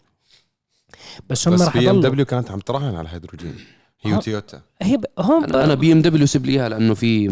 [1.31, 3.55] بس هم بس بي إم دبليو كانت عم تراهن على الهيدروجين.
[4.03, 4.13] هي.
[4.15, 5.05] وتويوتا هي ب...
[5.19, 7.29] هم أنا أنا بي إم دبليو سيب لي إياها لأنه في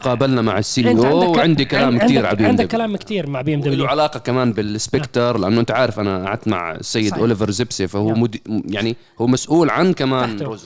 [0.00, 3.26] تقابلنا مع ال CEO عندك- وعندي كلام عندك- كثير على بي إم عندك كلام كثير
[3.26, 7.18] مع بي إم دبليو علاقة كمان بالسبكتر لأنه أنت عارف أنا قعدت مع السيد صحيح.
[7.20, 8.20] أوليفر زبسي فهو نعم.
[8.22, 8.36] مد...
[8.74, 10.40] يعني هو مسؤول عن كمان.
[10.40, 10.64] روز.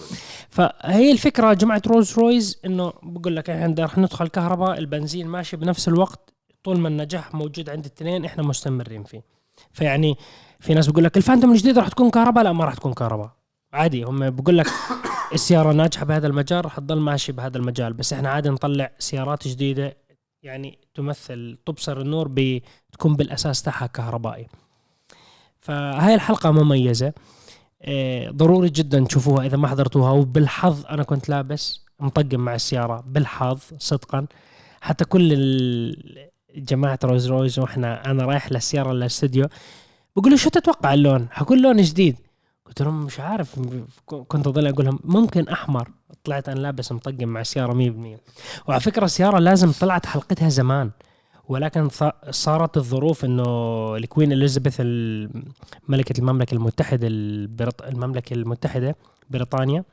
[0.51, 5.89] فهي الفكرة جماعة روز رويز إنه بقول لك إحنا رح ندخل كهرباء البنزين ماشي بنفس
[5.89, 6.31] الوقت
[6.65, 9.23] طول ما النجاح موجود عند الاثنين إحنا مستمرين فيه
[9.73, 10.17] فيعني
[10.61, 13.31] في ناس بقول لك الفانتوم الجديدة رح تكون كهرباء لا ما رح تكون كهرباء
[13.73, 14.67] عادي هم بقول لك
[15.33, 17.93] السياره ناجحة بهذا المجال رح تضل ماشي بهذا المجال.
[17.93, 19.97] بس إحنا عادي نطلع سيارات جديدة
[20.43, 24.47] يعني تمثل تبصر النور بتكون بالأساس تاعها كهربائي.
[25.61, 27.13] فهاي الحلقة مميزة.
[27.85, 30.11] إيه، ضروري جدا تشوفوها إذا ما حضرتوها.
[30.11, 33.05] وبالحظ أنا كنت لابس مطقم مع السيارة.
[33.07, 34.27] بالحظ صدقا.
[34.81, 35.29] حتى كل
[36.57, 39.47] جماعة روز رويز وإحنا أنا رايح للسيارة للاستوديو.
[40.17, 42.17] بقولوا شو تتوقع اللون؟ حكون لون جديد.
[42.67, 43.61] قلت لهم مش عارف
[44.07, 45.89] كنت أضل أقول لهم ممكن أحمر.
[46.25, 48.19] طلعت أنا لابس مطقم مع السيارة 100%
[48.69, 50.91] وعلى فكرة السيارة لازم طلعت حلقتها زمان.
[51.49, 51.89] ولكن
[52.31, 53.45] صارت الظروف إنه
[53.97, 55.43] الكوين إليزابيث ال-
[55.89, 57.83] ملكة المملكة المتحدة البريط...
[57.83, 58.97] المملكة المتحدة
[59.31, 59.85] بريطانيا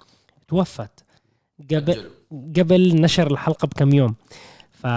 [0.48, 1.04] توفت.
[1.72, 2.10] قبل
[2.58, 4.16] قبل نشر الحلقة بكم يوم.
[4.72, 4.88] ف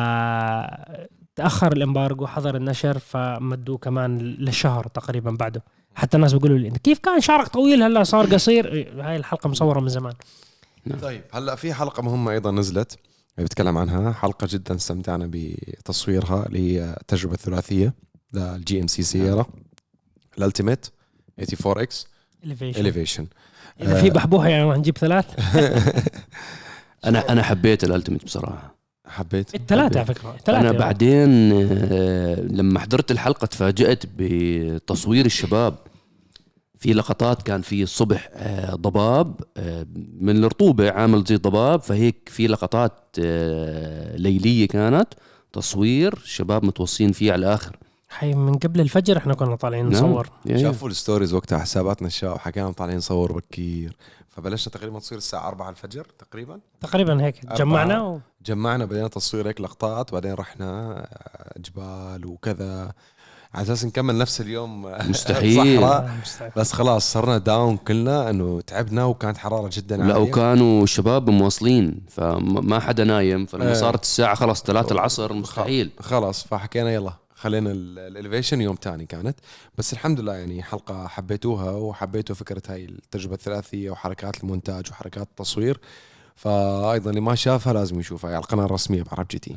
[1.37, 5.62] تأخر ال embargo حظر النشر فمدوه كمان لشهر تقريبا بعده.
[5.97, 8.73] حتى الناس بيقولوا لي أنت كيف كان شعرك طويل؟ هلا صار قصير.
[8.73, 10.15] إيه، هاي الحلقة مصورة من زمان.
[11.03, 12.99] طيب هلا في حلقة مهمة أيضا نزلت
[13.39, 14.13] بتكلم عنها.
[14.13, 17.95] حلقة جدا استمتعنا بتصويرها اللي هي التجربه الثلاثيه
[18.33, 19.47] لل GMC سيارة
[20.38, 20.87] ال
[21.38, 22.07] Ultimate AT4X.
[22.81, 23.27] Elevation
[23.81, 25.27] إذا في بحبوحه يعني راح نجيب ثلاث.
[27.05, 28.76] أنا أنا حبيت ال Ultimate بصراحة.
[29.09, 35.75] حبيت الثلاثه على فكرة الثلاثه أنا بعدين آه، لما حضرت الحلقة تفاجأت بتصوير الشباب.
[36.79, 39.87] في لقطات كان في الصبح آه، ضباب آه،
[40.21, 42.92] من الرطوبة عامل زي الضباب فهيك في لقطات
[44.16, 45.09] ليلية كانت
[45.53, 47.77] تصوير شباب متوصين فيه على الآخر.
[48.09, 49.92] حي من قبل الفجر إحنا كنا طالعين نعم.
[49.92, 53.97] نصور يعني شافوا الستوريز وقتها حساباتنا الشباب حكينا طالعين نصور بكير.
[54.37, 57.46] فبلشنا تقريبا تصوير الساعة 4 الفجر تقريبا تقريبا هيك.
[57.46, 58.20] جمعنا و...
[58.46, 62.92] جمعنا بدينا تصوير هيك لقطات بعدين رحنا آه، جبال وكذا
[63.55, 65.77] على أساس نكمل نفس اليوم آه، مستحيل.
[65.77, 66.07] صحراء.
[66.07, 66.53] آه، مستعد.
[66.57, 72.01] بس خلاص صرنا down كلنا إنه تعبنا وكانت حرارة جدا لا عالية وكانوا الشباب مواصلين
[72.11, 73.75] فما حدا نايم فلما إيه.
[73.75, 79.38] صارت الساعة خلاص 3 العصر مستحيل خلاص فحكينا يلا خلينا ال Elevation يوم تاني كانت.
[79.79, 85.81] بس الحمد لله يعني حلقة حبيتوها وحبيتوا فكرة هاي التجربة الثلاثية وحركات المونتاج وحركات التصوير.
[86.37, 89.57] فايضا اللي ما شافها لازم يشوفها على القناة الرسمية بعرب GT.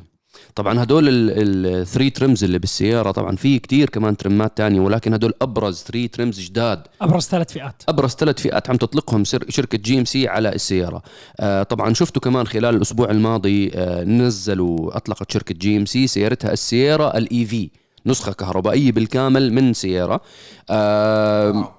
[0.56, 5.14] طبعا هدول ال three trims اللي بالسيارة طبعا في كتير كمان trim ات تانية ولكن
[5.14, 6.84] هدول أبرز three trims جداد.
[7.02, 7.84] أبرز ثلاث فئات.
[7.90, 11.02] أبرز ثلاث فئات عم تطلقهم شركة GMC على السيارة.
[11.40, 17.46] آه طبعا شفتوا كمان خلال الأسبوع الماضي آه نزلوا أطلقت شركة GMC سيارتها السيارة ال
[17.46, 17.70] EV
[18.06, 20.22] نسخة كهربائية بالكامل من سيارة.
[20.70, 21.79] آه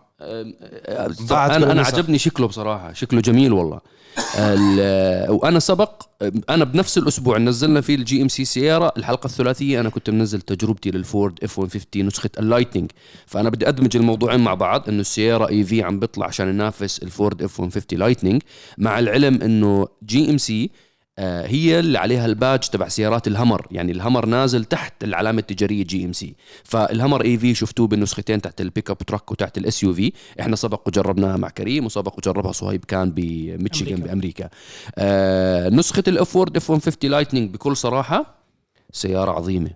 [1.57, 1.81] أنا أنا.
[1.96, 3.81] عجبني شكله بصراحة شكله جميل والله
[4.38, 6.03] ال- وأنا سبق
[6.50, 11.38] أنا بنفس الأسبوع نزلنا فيه ال GMC سيارة الحلقة الثلاثية أنا كنت منزل تجربتي للفورد
[11.44, 12.90] F 150 نسخة ال Lightning
[13.26, 17.61] فأنا بدي أدمج الموضوعين مع بعض إنه السيارة EV عم بيطلع عشان ينافس الفورد F
[17.61, 18.42] 150 Lightning
[18.79, 20.70] مع العلم إنه GMC
[21.18, 27.25] هي اللي عليها الباج تبع سيارات الهمر يعني الهمر نازل تحت العلامة التجارية GMC فالهمر
[27.24, 31.87] EV شفتوه بالنسختين تحت ال pickup truck وتحت ال SUV إحنا سبق وجربناها مع كريم
[31.87, 34.09] وسبق وجربها صهيب كان بميتشيغان أمريكا.
[34.09, 34.49] بأمريكا.
[34.99, 38.35] آه نسخة ال F فورد F 150 Lightning بكل صراحة
[38.92, 39.70] سيارة عظيمة.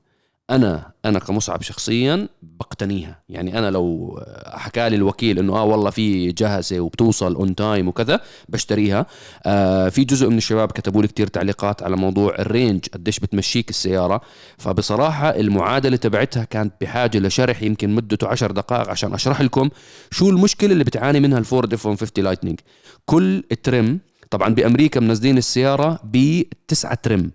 [0.50, 3.22] أنا أنا كمصعب شخصيا بقتنيها.
[3.28, 8.20] يعني أنا لو حكى لي الوكيل إنه آه والله في جاهزة وبتوصل on time وكذا
[8.48, 9.07] بشتريها.
[9.46, 13.70] آه في جزء من الشباب كتبوا لي كثير تعليقات على موضوع ال range قديش بتمشيك
[13.70, 14.20] السيارة.
[14.59, 19.70] فبصراحة المعادلة تبعتها كانت بحاجة لشرح يمكن مدته 10 دقائق عشان أشرح لكم
[20.11, 22.61] شو المشكلة اللي بتعاني منها الفورد F 150 Lightning
[23.04, 23.98] كل trim
[24.30, 27.30] طبعا بأمريكا منزلين السيارة بتسعة trim.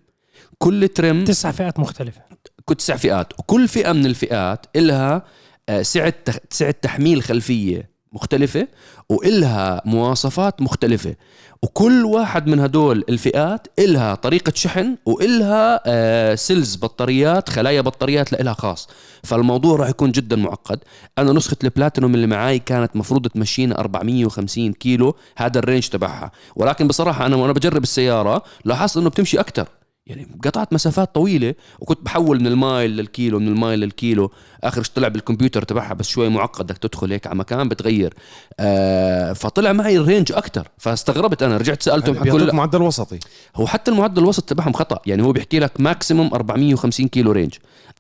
[0.57, 2.21] كل ترم تسع فئات مختلفة.
[2.65, 3.33] كل تسع فئات.
[3.39, 5.23] وكل فئة من الفئات إلها
[5.69, 6.13] آه، سعة
[6.49, 8.67] سعة تحميل خلفية مختلفة
[9.09, 11.15] وإلها مواصفات مختلفة.
[11.63, 18.53] وكل واحد من هدول الفئات إلها طريقة شحن وإلها آه، cells بطاريات خلايا بطاريات لإلها
[18.53, 18.89] خاص.
[19.23, 20.79] فالموضوع راح يكون جدا معقد.
[21.17, 26.31] أنا نسخة البلاتينوم اللي معاي كانت مفروض تمشينا 450 كيلو هذا ال range تبعها.
[26.55, 29.67] ولكن بصراحة أنا وأنا بجرب السيارة لاحظت أنه بتمشي أكتر.
[30.09, 34.31] يعني قطعت مسافات طويلة وكنت بحول من ال mile للكيلو من ال mile للكيلو.
[34.63, 38.13] آخر شي طلع بالكمبيوتر تبعها بس شوي معقد بدك تدخل هيك على مكان بتغير.
[38.59, 40.67] آه فطلع معي ال range أكتر.
[40.77, 43.19] فاستغربت أنا رجعت سألتهم حكوا بيعطوك لي معدل وسطي.
[43.55, 44.99] هو حتى المعدل الوسط تبعهم خطأ.
[45.05, 47.53] يعني هو بيحكي لك maximum 450 كيلو range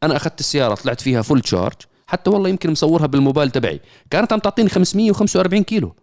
[0.03, 1.73] أنا أخذت السيارة طلعت فيها full charge
[2.07, 3.81] حتى والله يمكن مصورها بالموبايل تبعي.
[4.09, 5.95] كانت عم تعطيني 545 كيلو.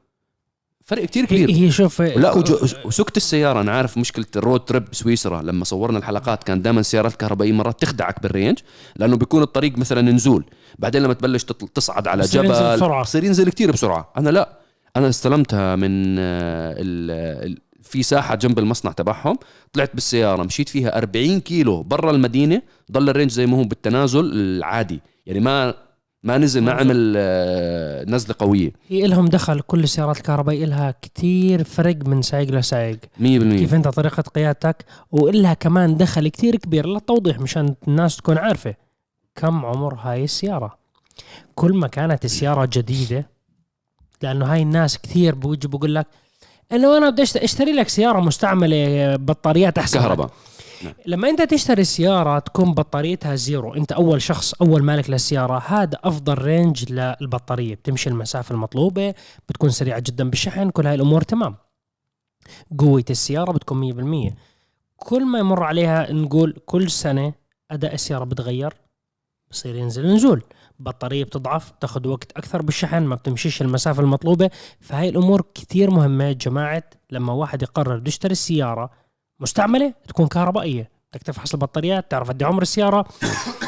[0.87, 1.51] فرق كتير كبير.
[1.51, 2.35] هي شوف لا
[2.85, 7.13] وسكت السيارة أنا عارف مشكلة ال road trip سويسرا لما صورنا الحلقات كان دائما السيارات
[7.13, 8.59] الكهربائية مرات تخدعك بال range
[8.97, 10.45] لأنه بيكون الطريق مثلا نزول.
[10.79, 13.01] بعدين لما تبلش تصعد على جبل ينزل.
[13.01, 14.13] بصير ينزل كتير بسرعة.
[14.17, 14.59] أنا لا
[14.97, 19.39] أنا استلمتها من آه، ال في ساحة جنب المصنع تبعهم
[19.73, 24.31] طلعت بالسيارة مشيت فيها 40 كيلو برا المدينة ضل ال range زي ما هو بالتنازل
[24.33, 25.01] العادي.
[25.27, 25.75] يعني ما
[26.27, 28.71] ما نزل ما عمل آه، نزلة قوية.
[28.71, 32.99] 100% هي لهم دخل كل السيارات الكهربائية لها كتير فرق من سايق لسايق.
[33.59, 38.75] كيف أنت طريقة قيادتك؟ وإلها كمان دخل كتير كبير للتوضيح مشان الناس تكون عارفة
[39.35, 40.79] كم عمر هاي السيارة.
[41.55, 43.27] كل ما كانت السيارة جديدة
[44.23, 46.07] لأنه هاي الناس كثير بوجي بقول لك
[46.73, 49.99] إنه أنا بدي أشتري لك سيارة مستعملة بطاريات أحسن.
[49.99, 50.31] كهرباء.
[51.07, 56.35] لما انت تشتري سيارة تكون بطاريتها zero انت أول شخص أول مالك للسيارة هذا أفضل
[56.39, 57.75] range للبطارية.
[57.75, 59.15] بتمشي المسافة المطلوبة
[59.49, 61.57] بتكون سريعة جدا بالشحن كل هاي الأمور تمام.
[62.79, 63.81] قوة السيارة بتكون
[64.31, 64.35] 100%
[64.97, 67.33] كل ما يمر عليها نقول كل سنة
[67.71, 68.75] أداء السيارة بتغير
[69.51, 70.43] بصير ينزل نزول.
[70.79, 74.51] بطارية بتضعف تاخذ وقت أكثر بالشحن ما بتمشيش المسافة المطلوبة.
[74.81, 78.91] فهاي الأمور كتير مهمة يا جماعة لما واحد يقرر يشتري السيارة
[79.41, 80.91] مستعملة تكون كهربائية.
[81.13, 83.07] بدك تفحص البطاريات تعرف قد إيه عمر السيارة.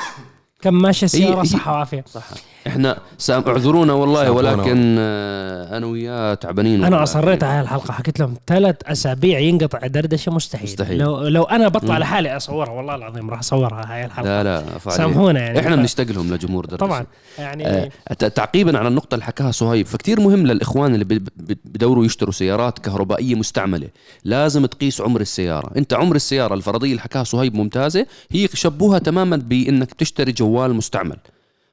[0.62, 2.04] كم ماشيه السيارة صحة وعافية.
[2.08, 2.24] صح
[2.66, 4.50] إحنا سام اعذرونا والله سامحونا.
[4.52, 7.02] ولكن آه، أنا وياه تعبانين أنا.
[7.02, 10.98] أصريت على هاي الحلقة حكيت لهم ثلاث أسابيع ينقطع دردشة مستحيل, مستحيل.
[10.98, 12.00] لو لو أنا بطلع مم.
[12.00, 14.90] لحالي أصورها والله العظيم راح أصورها هاي الحلقة لا لا.
[14.90, 17.06] سامحونا يعني إحنا ف- بنشتاق لهم لجمهور دردشة طبعا
[17.38, 22.04] يعني آه، تعقيبا على النقطة اللي حكاها صهيب فكتير مهم للإخوان اللي ب- ب- بدوروا
[22.04, 23.88] يشتروا سيارات كهربائية مستعملة
[24.24, 29.36] لازم تقيس عمر السيارة أنت عمر السيارة الفرضية اللي حكاها صهيب ممتازة هي شبهوها تماما
[29.36, 31.16] بأنك تشتري جوال مستعمل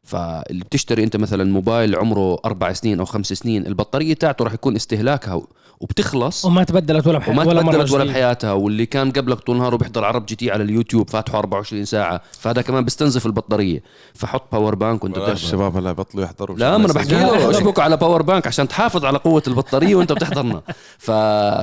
[0.06, 4.76] فاللي بتشتري انت مثلا موبايل عمره أربع سنين أو خمس سنين البطارية تاعته راح يكون
[4.76, 5.48] استهلاكها و-
[5.80, 6.46] وبتخلص.
[6.46, 7.32] وما تبدلت ولا بحي...
[7.32, 8.04] وما ولا تبدلت ولا.
[8.04, 8.52] بحياتها.
[8.52, 12.22] واللي كان قبلك طول نهاره بيحضر عرب GT على اليوتيوب فاتحه 24 ساعة.
[12.40, 13.84] فهذا كمان بيستنزف البطارية.
[14.14, 15.32] فحط power bank وانت بتحضر.
[15.34, 17.38] الشباب هلا بطلوا يحضروا لا ما أنا بحكي لا، له.
[17.52, 17.58] لا.
[17.58, 20.62] اشبك على power bank عشان تحافظ على قوة البطارية وانت بتحضرنا.
[20.98, 21.12] ف...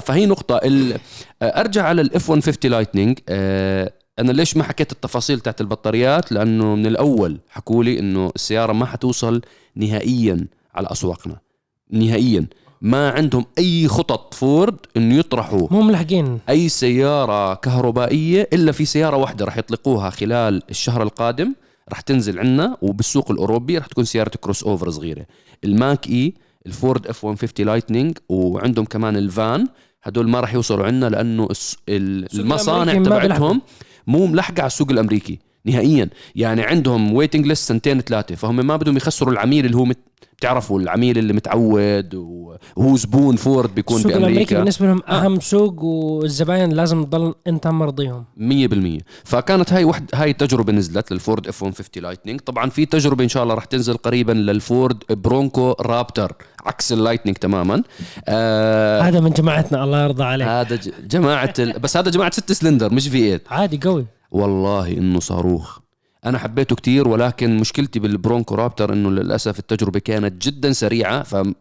[0.07, 0.57] فهي نقطة.
[0.57, 0.99] ال...
[1.43, 3.19] أرجع على ال F 150 Lightning
[4.23, 8.87] أنا ليش ما حكيت التفاصيل تاعت البطاريات؟ لأنه من الأول حكوا لي إنه السيارة ما
[8.87, 9.43] حتوصل
[9.77, 11.37] نهائيا على أسواقنا.
[11.91, 12.47] نهائيا.
[12.83, 16.39] ما عندهم أي خطط فورد إنه يطرحوا مو ملحقين.
[16.49, 21.55] أي سيارة كهربائية إلا في سيارة واحدة راح يطلقوها خلال الشهر القادم
[21.89, 25.27] راح تنزل عنا وبالسوق الأوروبي راح تكون سيارة crossover صغيرة.
[25.65, 26.35] ال Mach-E
[26.67, 29.69] الفورد F 150 Lightning وعندهم كمان الفان.
[30.03, 31.49] هدول ما راح يوصلوا عنا لأنه
[31.89, 33.63] المصانع تبعتهم
[34.07, 36.09] مو ملحقة على السوق الأمريكي نهائيا.
[36.37, 39.85] يعني عندهم waiting list سنتين ثلاثة فهم ما بدهم يخسروا العميل اللي هو
[40.37, 44.59] بتعرفوا العميل اللي متعود وهو زبون فورد بيكون السوق الأمريكي بأمريكا.
[44.59, 50.73] بالنسبة لهم أهم سوق والزباين لازم تضل أنت مرضيهم 100% فكانت هاي وحد هاي التجربه
[50.73, 54.33] نزلت لل Ford F 150 Lightning طبعا في تجربة إن شاء الله رح تنزل قريبا
[54.33, 57.83] لل Ford Bronco Raptor عكس ال Lightning تماما.
[58.29, 60.49] آه هذا من جماعتنا الله يرضى عليك.
[60.49, 61.79] هذا جماعة ال...
[61.79, 64.07] بس هذا جماعة ست سلندر مش V 8 عادي قوي.
[64.31, 65.82] والله إنه صاروخ.
[66.25, 71.55] أنا حبيته كتير ولكن مشكلتي بال Bronco Raptor إنه للأسف التجربة كانت جدا سريعة فما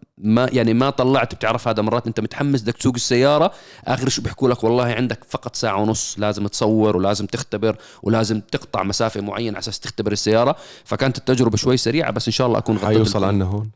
[0.52, 1.36] يعني ما طلعت.
[1.36, 3.52] بتعرف هذا مرات أنت متحمس بدك تسوق السيارة
[3.86, 8.84] آخر شو بيحكوا لك والله عندك فقط ساعة ونص لازم تصور ولازم تختبر ولازم تقطع
[8.84, 10.56] مسافة معينة على أساس تختبر السيارة.
[10.84, 13.72] فكانت التجربة شوي سريعة بس إن شاء الله أكون غطيت حيوصل عنا هون؟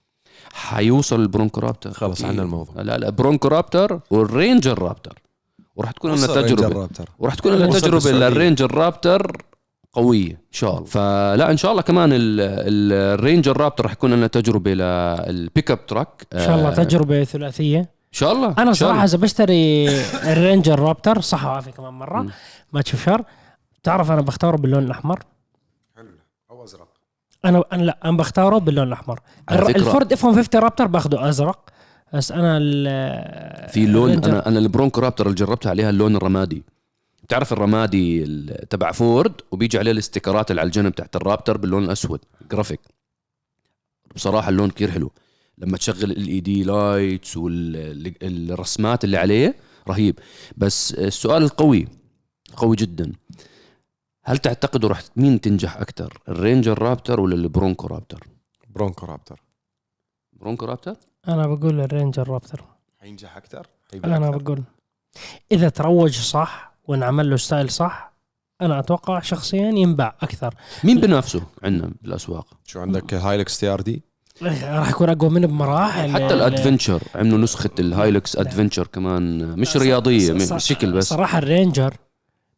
[0.54, 1.92] حيوصل ال Bronco Raptor.
[1.92, 2.82] خلص عنا الموضوع.
[2.82, 5.22] لا لا Bronco Raptor وال Ranger Raptor.
[5.76, 6.80] وراح تكون لنا تجربة.
[6.80, 7.10] Raptor.
[7.20, 8.12] وراح تكون لنا تجربة.
[8.12, 9.46] لل Ranger Raptor
[9.96, 10.32] قوية.
[10.32, 10.86] إن شاء الله.
[10.86, 15.72] فلا إن شاء الله كمان ال- ال- ال Ranger Raptor راح يكون لنا تجربة لل
[15.72, 17.80] pickup truck إن شاء الله آه، تجربة ثلاثية.
[17.80, 17.86] إن
[18.20, 19.04] شاء الله أنا صراحة.
[19.04, 19.90] اذا بشتري
[20.32, 22.22] ال Ranger Raptor صح وعافيه كمان مرة.
[22.22, 22.30] مم.
[22.74, 23.24] ما تشوف شر.
[23.84, 25.20] تعرف أنا بختاره باللون الأحمر؟
[26.52, 26.88] أو أزرق.
[27.46, 29.20] أنا أنا لا أنا بختاره باللون الأحمر.
[29.52, 31.70] ال Ford F 150 Raptor باخده أزرق.
[32.14, 36.64] بس أنا ال- في لون أنا أنا ال Bronco Raptor اللي جربتها عليها اللون الرمادي.
[37.26, 41.58] بتعرف الرمادي ال- تبع فورد وبيجي عليه ال stickerات اللي على الجنب تحت ال Raptor
[41.58, 42.20] باللون الأسود.
[42.52, 42.80] جرافيك
[44.16, 45.12] بصراحة اللون كثير حلو.
[45.58, 49.56] لما تشغل ال LED lights والرسمات اللي عليه
[49.90, 50.20] رهيب.
[50.58, 51.88] بس السؤال القوي
[52.56, 53.12] قوي جدا.
[54.24, 58.28] هل تعتقدوا رح مين تنجح أكثر الرينجر رابتر ولا البرونكو رابتر؟
[58.70, 59.42] برونكو رابتر.
[60.34, 60.96] برونكو رابتر؟
[61.28, 62.64] أنا بقول الرينجر رابتر
[63.00, 64.64] حينجح أكثر أنا بقول
[65.52, 68.16] إذا تروج صح وانعمل له style صح
[68.62, 70.54] أنا أتوقع شخصيا ينباع أكثر.
[70.84, 74.04] مين بنافسه عندنا بالأسواق؟ شو عندك Hilux TRD؟
[74.42, 76.14] راح يكون أقوى منه بمراحل.
[76.14, 81.10] حتى ال Adventure عملوا نسخة ال Hilux Adventure كمان مش رياضية مش شكل بس.
[81.10, 81.94] صراحة ال Ranger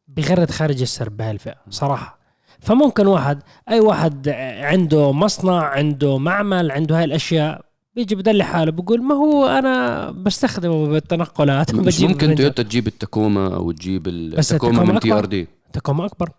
[0.07, 2.17] بيغرد خارج السرب بهاي الفئه صراحة.
[2.59, 7.61] فممكن واحد أي واحد عنده مصنع عنده معمل عنده هاي الأشياء
[7.97, 12.35] بيجي بدلي حاله بقول ما هو أنا بستخدمه بالتنقلات مش ممكن.
[12.35, 15.29] تويوتا تجيب التاكوما أو تجيب التاكوما من تي ار أكبر.
[15.29, 16.29] دي تكوم أكبر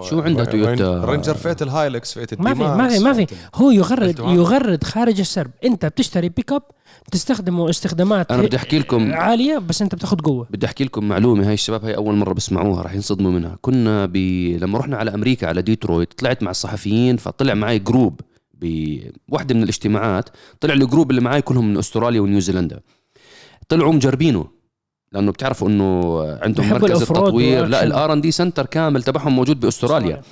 [0.00, 4.18] شو عندها تويوتا؟ رينجر فئة الهايلكس فئة ما في ما في ما في هو يغرد.
[4.18, 6.62] يغرد خارج السرب أنت بتشتري بيك اب
[7.08, 11.48] بتستخدمه استخدامات أنا بدي أحكي لكم عالية بس أنت بتاخذ قوة بدي أحكي لكم معلومة
[11.48, 14.16] هاي الشباب هاي أول مرة بسمعوها راح ينصدموا منها كنا ب...
[14.60, 18.20] لما رحنا على أمريكا على ديترويت طلعت مع الصحفيين فطلع معي جروب
[18.60, 20.28] بوحده من الاجتماعات
[20.60, 22.80] طلع ال group اللي معي كلهم من أستراليا ونيوزيلندا.
[23.68, 24.46] طلعوا مجربينه
[25.12, 27.84] لأنه بتعرفوا إنه عندهم مركز التطوير لا.
[27.84, 30.22] ال R&D center كامل تبعهم موجود بأستراليا.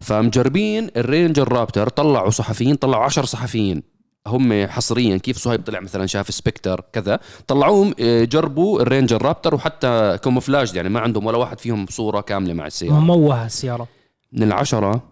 [0.00, 3.82] فمجربين ال Ranger Raptor طلعوا صحفيين طلعوا عشر صحفيين.
[4.26, 9.54] هم حصريا كيف صهيب طلع مثلا شاف Spectre كذا طلعوهم آه، جربوا ال Ranger Raptor
[9.54, 12.94] وحتى camouflage يعني ما عندهم ولا واحد فيهم صوره كاملة مع السيارة.
[12.94, 13.88] مموهه السياره
[14.32, 15.02] من العشرة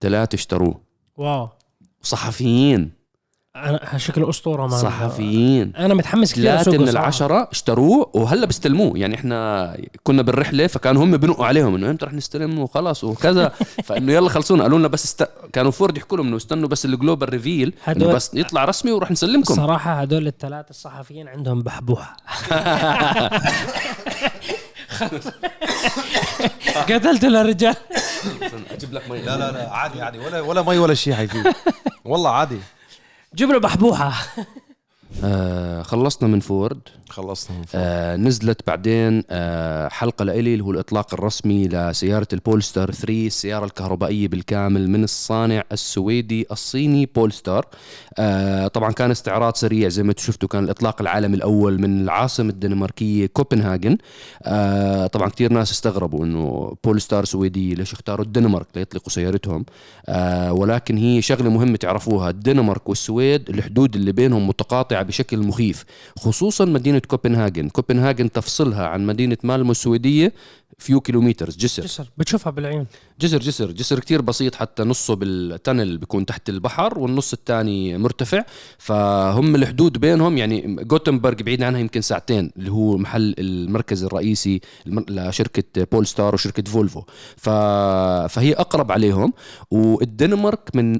[0.00, 0.80] ثلاثة اشتروه.
[1.16, 1.48] واو.
[2.02, 3.02] صحفيين.
[3.56, 5.72] أنا شكله أسطورة man صحفيين.
[5.76, 6.88] أنا متحمس كثير ثلاثة أسوقه من.
[6.88, 8.98] العشرة اشتروه وهلا بيستلموه.
[8.98, 13.48] يعني إحنا كنا بالرحلة فكانوا هم بنقوا عليهم إنه إمتى رح نستلم وخلص وكذا.
[13.84, 14.62] فإنه يلا خلصونا.
[14.62, 15.28] قالوا لنا بس است...
[15.52, 18.92] كانوا فورد يحكوا لهم إنه استنوا بس ال global reveal إنه هدول- بس يطلع رسمي
[18.92, 19.54] وراح نسلمكم.
[19.54, 22.16] صراحة هدول الثلاثة الصحفيين عندهم بحبوحة.
[26.88, 27.76] قتلت الرجال.
[28.70, 29.22] أجيب لك مي.
[29.22, 30.18] لا لا لا عادي عادي.
[30.18, 31.54] ولا ولا مي ولا شيء حيفيد
[32.04, 32.58] والله عادي.
[33.34, 34.12] جيب له بحبوحة.
[35.24, 36.78] آه خلصنا من فورد.
[37.08, 37.80] خلصنا من فوق.
[37.84, 43.64] آه نزلت بعدين آه حلقة لإلي اللي هو الإطلاق الرسمي لسيارة ال Polestar 3 السيارة
[43.64, 47.66] الكهربائية بالكامل من الصانع السويدي الصيني Polestar
[48.18, 52.50] آه طبعا كان استعراض سريع زي ما أنتم شفتوا كان الإطلاق العالمي الأول من العاصمة
[52.50, 53.98] الدنماركية كوبنهاجن.
[54.42, 59.64] آه طبعا كثير ناس استغربوا إنه Polestar سويدية ليش اختاروا الدنمارك ليطلقوا سيارتهم.
[60.08, 64.48] آه ولكن هي شغلة مهمة تعرفوها الدنمارك والسويد الحدود اللي بينهم
[65.02, 65.84] بشكل مخيف
[66.18, 67.68] خصوصا مدينة كوبنهاجن.
[67.68, 70.32] كوبنهاجن تفصلها عن مدينة مالمو السويدية
[70.78, 71.82] few kilometers جسر.
[71.82, 72.10] جسر.
[72.16, 72.86] بتشوفها بالعيون
[73.20, 73.70] جسر جسر.
[73.70, 78.44] جسر كتير بسيط حتى نصه بال tunnel بيكون تحت البحر والنص الثاني مرتفع.
[78.78, 85.84] فهم الحدود بينهم يعني جوتنبرغ بعيد عنها يمكن ساعتين اللي هو محل المركز الرئيسي لشركة
[85.92, 87.02] Polestar وشركة Volvo.
[87.36, 87.48] ف...
[88.28, 89.32] فهي أقرب عليهم.
[89.70, 90.98] والدنمارك من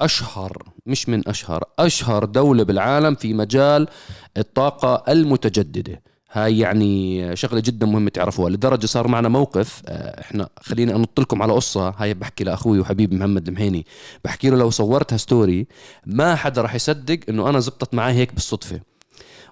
[0.00, 3.88] أشهر مش من أشهر أشهر دولة بالعالم في مجال
[4.36, 6.02] الطاقة المتجددة.
[6.32, 11.42] هاي يعني شغلة جدا مهمة تعرفوها لدرجة صار معنا موقف آه، إحنا خليني أنط لكم
[11.42, 13.86] على قصة هاي بحكي لأخوي وحبيبي محمد المهيني.
[14.24, 15.66] بحكي له لو صورتها story
[16.06, 18.80] ما حدا راح يصدق إنه أنا زبطت معي هيك بالصدفة.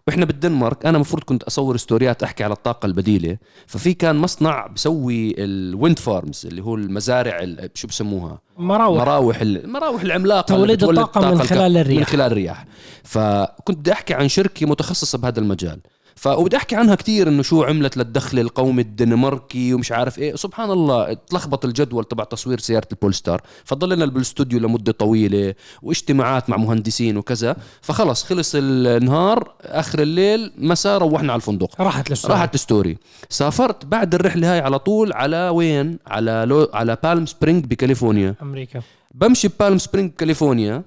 [0.09, 3.37] وإحنا بالدنمارك أنا المفروض كنت أصور storyات أحكي على الطاقة البديلة
[3.67, 8.99] ففي كان مصنع بسوي ال wind farms اللي هو المزارع ال- شو بسموها؟ مراوح.
[9.01, 11.99] مراوح ال- المراوح العملاقة توليد الطاقة من الك- خلال الرياح.
[11.99, 12.65] من خلال الرياح.
[13.05, 15.81] فكنت بدي أحكي عن شركة متخصصة بهذا المجال.
[16.17, 20.35] ف وبدي أحكي عنها كثير إنه شو عملت للدخل القومي الدنماركي ومش عارف إيه.
[20.35, 23.43] سبحان الله تلخبط الجدول تبع تصوير سيارة ال Polestar.
[23.65, 27.57] فضلنا بالاستوديو لمدة طويلة واجتماعات مع مهندسين وكذا.
[27.81, 31.81] فخلص خلص النهار آخر الليل مساء روحنا على الفندق.
[31.81, 32.99] راحت الستوري راحت story
[33.29, 38.35] سافرت بعد الرحلة هاي على طول على وين؟ على لو على بالم سبرينج بكاليفورنيا.
[38.43, 38.83] أمريكا.
[39.15, 40.83] بمشي ببالم سبرينج كاليفورنيا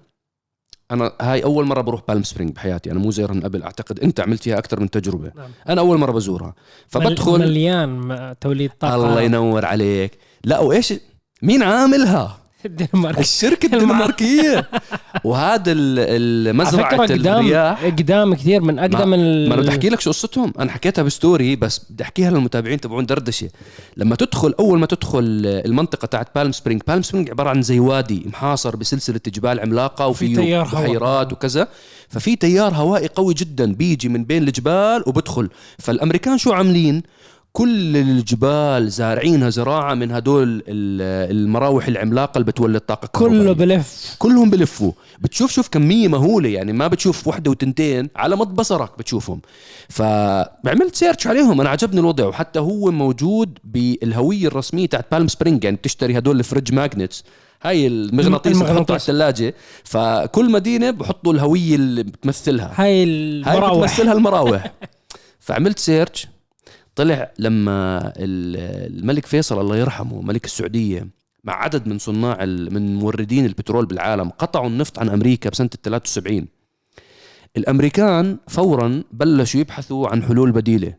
[0.92, 2.92] أنا هاي أول مرة بروح بالم سبرينج بحياتي.
[2.92, 3.64] أنا مو زيرها من قبل.
[3.64, 5.32] أعتقد أنت عملت فيها أكثر من تجربة.
[5.36, 5.50] نعم.
[5.70, 6.56] أنا أول مرة بزورها.
[6.88, 8.96] فبدخل مليان توليد طاقة.
[8.96, 10.18] الله ينور عليك.
[10.44, 10.94] لا وإيش؟
[11.42, 13.20] مين عاملها؟ الدنمارك.
[13.20, 14.70] الشركة الدنماركية.
[15.24, 16.18] وهذا ال- على
[16.52, 17.86] المزرعه فكرة قدام الرياح.
[17.86, 19.50] قدام كثير من أقدم ال...
[19.50, 20.54] ما أنا بدي أحكي لك شو قصتهم.
[20.60, 23.50] أنا حكيتها ب story بس بدي أحكيها للمتابعين تبعون دردشة.
[23.98, 28.24] لما تدخل أول ما تدخل المنطقة تاعت بالم سبرينج بالم سبرينج عبارة عن زي وادي
[28.26, 30.36] محاصر بسلسلة جبال عملاقة وفي.
[30.62, 31.68] بحيرات وكذا.
[32.10, 35.50] ففي تيار هوائي قوي جدا بيجي من بين الجبال وبدخل.
[35.78, 37.04] فالأمريكان شو عاملين؟
[37.54, 43.54] كل الجبال زارعينها زراعة من هدول ال- المراوح العملاقة اللي بتولد طاقة كله.
[43.54, 44.16] بلف.
[44.20, 44.92] كلهم بلفوا.
[45.20, 46.74] بتشوف شوف كمية مهولة يعني.
[46.74, 49.42] ما بتشوف وحدة وتنتين على مد بصرك بتشوفهم.
[49.90, 51.62] فعملت search عليهم.
[51.62, 52.26] أنا عجبني الوضع.
[52.28, 57.24] وحتى هو موجود بالهوية الرسمية تاعت بالم سبرينج يعني بتشتري هدول ال fridge magnets
[57.62, 59.02] هاي المغناطيس اللي بحطها على.
[59.02, 59.56] الثلاجة.
[59.84, 62.72] فكل مدينة بحطوا الهوية اللي بتمثلها.
[62.76, 63.78] هاي هاي المراوح.
[63.78, 64.74] بتمثلها المراوح.
[65.40, 66.28] فعملت سيرش
[67.00, 71.08] طلع لما ال- الملك فيصل الله يرحمه ملك السعودية
[71.44, 76.48] مع عدد من صناع من موردين البترول بالعالم قطعوا النفط عن أمريكا بسنة ال 73
[77.58, 80.94] الأمريكان فورا بلشوا يبحثوا عن حلول بديلة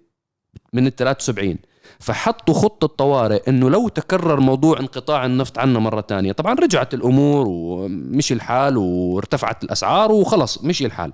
[0.72, 1.56] من ال 73
[1.98, 7.46] فحطوا خطة طوارئ إنه لو تكرر موضوع انقطاع النفط عنا مرة تانية طبعا رجعت الأمور
[7.48, 11.12] ومشي الحال وارتفعت الأسعار وخلص مشي الحال.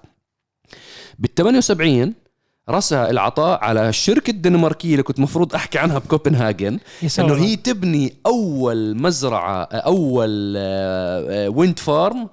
[1.18, 2.14] بال 78
[2.70, 6.78] رسى العطاء على الشركة الدنماركية اللي كنت مفروض أحكي عنها بكوبنهاجن.
[7.18, 12.28] إنه هي تبني أول مزرعة أول آه، ويند فارم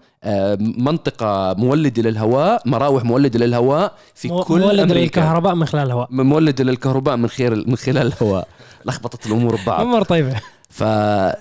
[0.60, 5.20] منطقة مولدة للهواء مراوح مولدة للهواء في مو- كل مولد أمريكا.
[5.20, 6.08] للكهرباء من خلال الهواء.
[6.12, 8.48] مولدة للكهرباء من خير من خلال الهواء.
[8.86, 9.82] لخبطت الأمور ببعض.
[9.86, 10.36] أمور طيبة.
[10.70, 10.84] ف...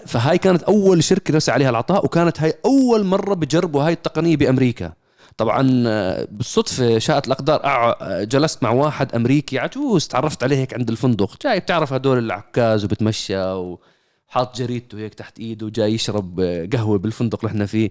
[0.07, 4.93] فهاي كانت أول شركة رسى عليها العطاء وكانت هاي أول مرة بجربوا هاي التقنية بأمريكا.
[5.37, 10.91] طبعا آه، بالصدفة شاءت الأقدار أع- جلست مع واحد أمريكي عجوز تعرفت عليه هيك عند
[10.91, 16.99] الفندق جاي بتعرف هدول العكاز وبتمشى وحاط جريدته هيك تحت إيده وجاي يشرب آه، قهوة
[16.99, 17.91] بالفندق اللي إحنا فيه.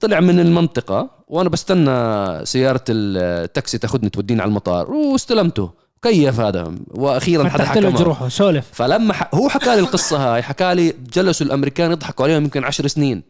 [0.00, 5.70] طلع من المنطقة وأنا بستنى سيارة التاكسي تاخذني توديني على المطار واستلمته.
[6.02, 7.90] كيف هذا؟ وأخيرا حدا حكى له.
[7.90, 8.66] جروحه سولف.
[8.72, 9.34] فلما ح...
[9.34, 13.22] هو حكى لي القصة هاي حكى لي جلسوا الأمريكان يضحكوا عليهم يمكن عشر سنين.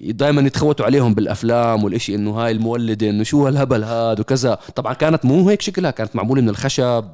[0.00, 4.58] دائما يتخوتوا عليهم بالأفلام والإشي إنه هاي المولدة إنه شو هالهبل هاد وكذا.
[4.74, 7.04] طبعا كانت مو هيك شكلها كانت معمولة من الخشب.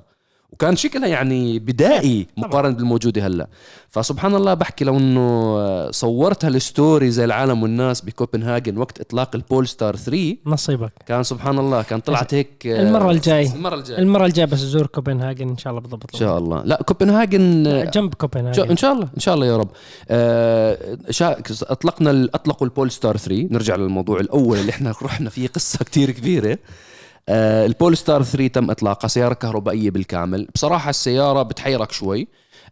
[0.52, 3.46] وكان شكلها يعني بدائي مقارنة بالموجودة هلا.
[3.88, 9.68] فسبحان الله بحكي لو انه صورت هال story زي العالم والناس بكوبنهاجن وقت إطلاق البول
[9.68, 10.92] ستار 3 نصيبك.
[11.06, 13.46] كان سبحان الله كان طلعت هيك المرة الجاي.
[13.54, 16.62] المرة الجايه المرة الجاية بس ازور كوبنهاجن إن شاء الله بضبط إن شاء الله.
[16.64, 17.62] لا كوبنهاجن
[17.94, 18.70] جنب شو- كوبنهاجن.
[18.70, 19.68] إن شاء الله إن شاء الله يا رب.
[20.10, 20.96] آه.
[21.62, 26.52] أطلقنا أطلقوا البول ستار 3 نرجع للموضوع الأول اللي إحنا رحنا فيه قصة كتير كبيرة.
[26.52, 26.58] آه
[27.28, 30.48] البول ستار 3 تم اطلاقها سيارة كهربائية بالكامل.
[30.54, 32.28] بصراحة السيارة بتحيرك شوي.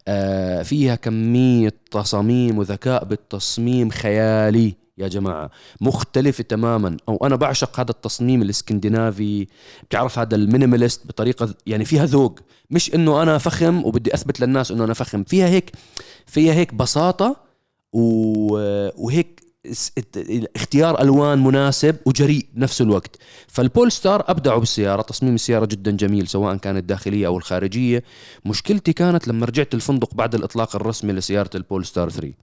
[0.07, 5.49] آه فيها كمية تصاميم وذكاء بالتصميم خيالي يا جماعة.
[5.81, 6.97] مختلفة تماما.
[7.09, 9.47] أو أنا بعشق هذا التصميم الإسكندنافي.
[9.83, 12.39] بتعرف هذا ال minimalist بطريقة يعني فيها ذوق.
[12.71, 15.23] مش إنه أنا فخم وبدي أثبت للناس إنه أنا فخم.
[15.23, 15.71] فيها هيك
[16.25, 17.35] فيها هيك بساطة
[17.93, 19.44] و- وهيك
[20.55, 23.15] اختيار ألوان مناسب وجريء بنفس الوقت.
[23.47, 28.03] فالبول ستار أبدعوا بالسيارة تصميم السيارة جدا جميل سواء كانت داخلية أو الخارجية.
[28.45, 32.33] مشكلتي كانت لما رجعت الفندق بعد الإطلاق الرسمي لسيارة البول ستار 3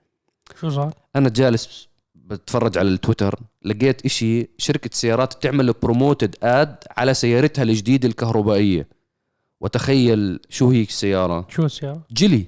[0.61, 7.15] شو صار؟ أنا جالس بتفرج على التويتر لقيت إشي شركة سيارات بتعمل promoted ad على
[7.15, 8.89] سيارتها الجديدة الكهربائية.
[9.61, 12.47] وتخيل شو هي السيارة؟ شو السيارة؟ جيلي.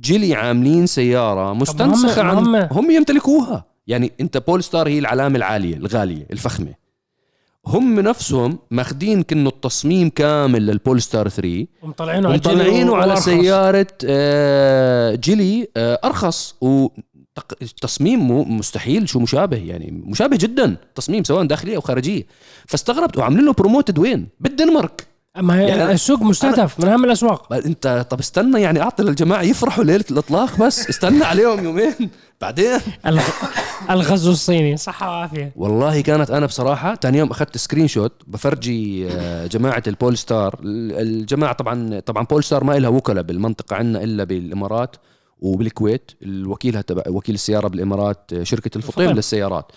[0.00, 3.64] جيلي عاملين سيارة مستنسخة هم- عن هم- هم يمتلكوها.
[3.86, 6.74] يعني انت بول ستار هي العلامة العالية الغالية الفخمة.
[7.66, 13.16] هم نفسهم ماخدين كأنه التصميم كامل للبولستار 3 ومطلعينه على ومطلعينه على.
[13.16, 16.54] سيارة آه، جيلي آه، أرخص.
[16.60, 20.76] وتصميم مستحيل شو مشابه يعني مشابه جدا.
[20.94, 22.26] تصميم سواء داخلية أو خارجية.
[22.66, 25.06] فاستغربت وعاملين له promoted وين؟ بالدنمارك.
[25.36, 27.52] ما هي يعني السوق مستهدف من أهم الأسواق.
[27.52, 30.88] انت طب استنى يعني أعطي للجماعة يفرحوا ليلة الإطلاق بس.
[30.88, 32.10] استنى عليهم يومين.
[32.42, 33.22] بعدين؟ الغ-
[33.90, 34.76] الغزو الصيني.
[34.76, 35.52] صحة وعافية.
[35.56, 40.58] والله كانت أنا بصراحة ثاني يوم أخذت screenshot بفرجي آه، جماعة البول ستار.
[40.62, 44.96] ال- الجماعة طبعا طبعا بول ستار ما لها وكلاء بالمنطقة عندنا إلا بالإمارات.
[45.42, 49.16] وبالكويت الوكيل تبع وكيل السيارة بالإمارات آه، شركة الفطيم الفطيم.
[49.16, 49.72] للسيارات.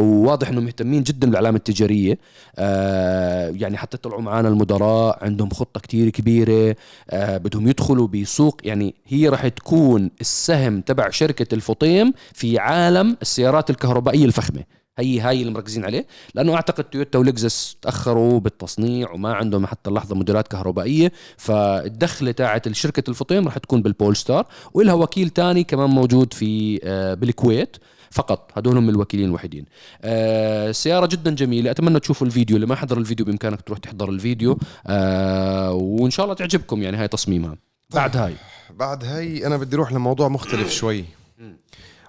[0.00, 2.18] وواضح إنهم مهتمين جدا بالعلامة التجارية.
[2.56, 6.76] آه، يعني حتى طلعوا معنا المدراء عندهم خطة كتير كبيرة
[7.10, 8.60] آه، بدهم يدخلوا بسوق.
[8.64, 14.64] يعني هي راح تكون السهم تبع شركة الفطيم في عالم السيارات الكهربائية الفخمة.
[14.98, 20.14] هي هاي اللي مركزين عليه لأنه أعتقد تويوتا ولكزس تأخروا بالتصنيع وما عندهم حتى اللحظة
[20.14, 26.32] موديلات كهربائية فالدخلة تاعت شركه الفطيم راح تكون بالبول ستار ولها وكيل تاني كمان موجود
[26.32, 27.76] في آه، بالكويت
[28.10, 28.52] فقط.
[28.56, 29.64] هدول هم الوكيلين الوحيدين.
[30.02, 31.70] آه سيارة جدا جميلة.
[31.70, 32.56] أتمنى تشوفوا الفيديو.
[32.56, 34.58] اللي ما حضر الفيديو بإمكانك تروح تحضر الفيديو.
[34.86, 37.56] آه وإن شاء الله تعجبكم يعني هاي تصميمها.
[37.94, 38.34] بعد هاي.
[38.70, 41.04] بعد هاي أنا بدي أروح لموضوع مختلف شوي.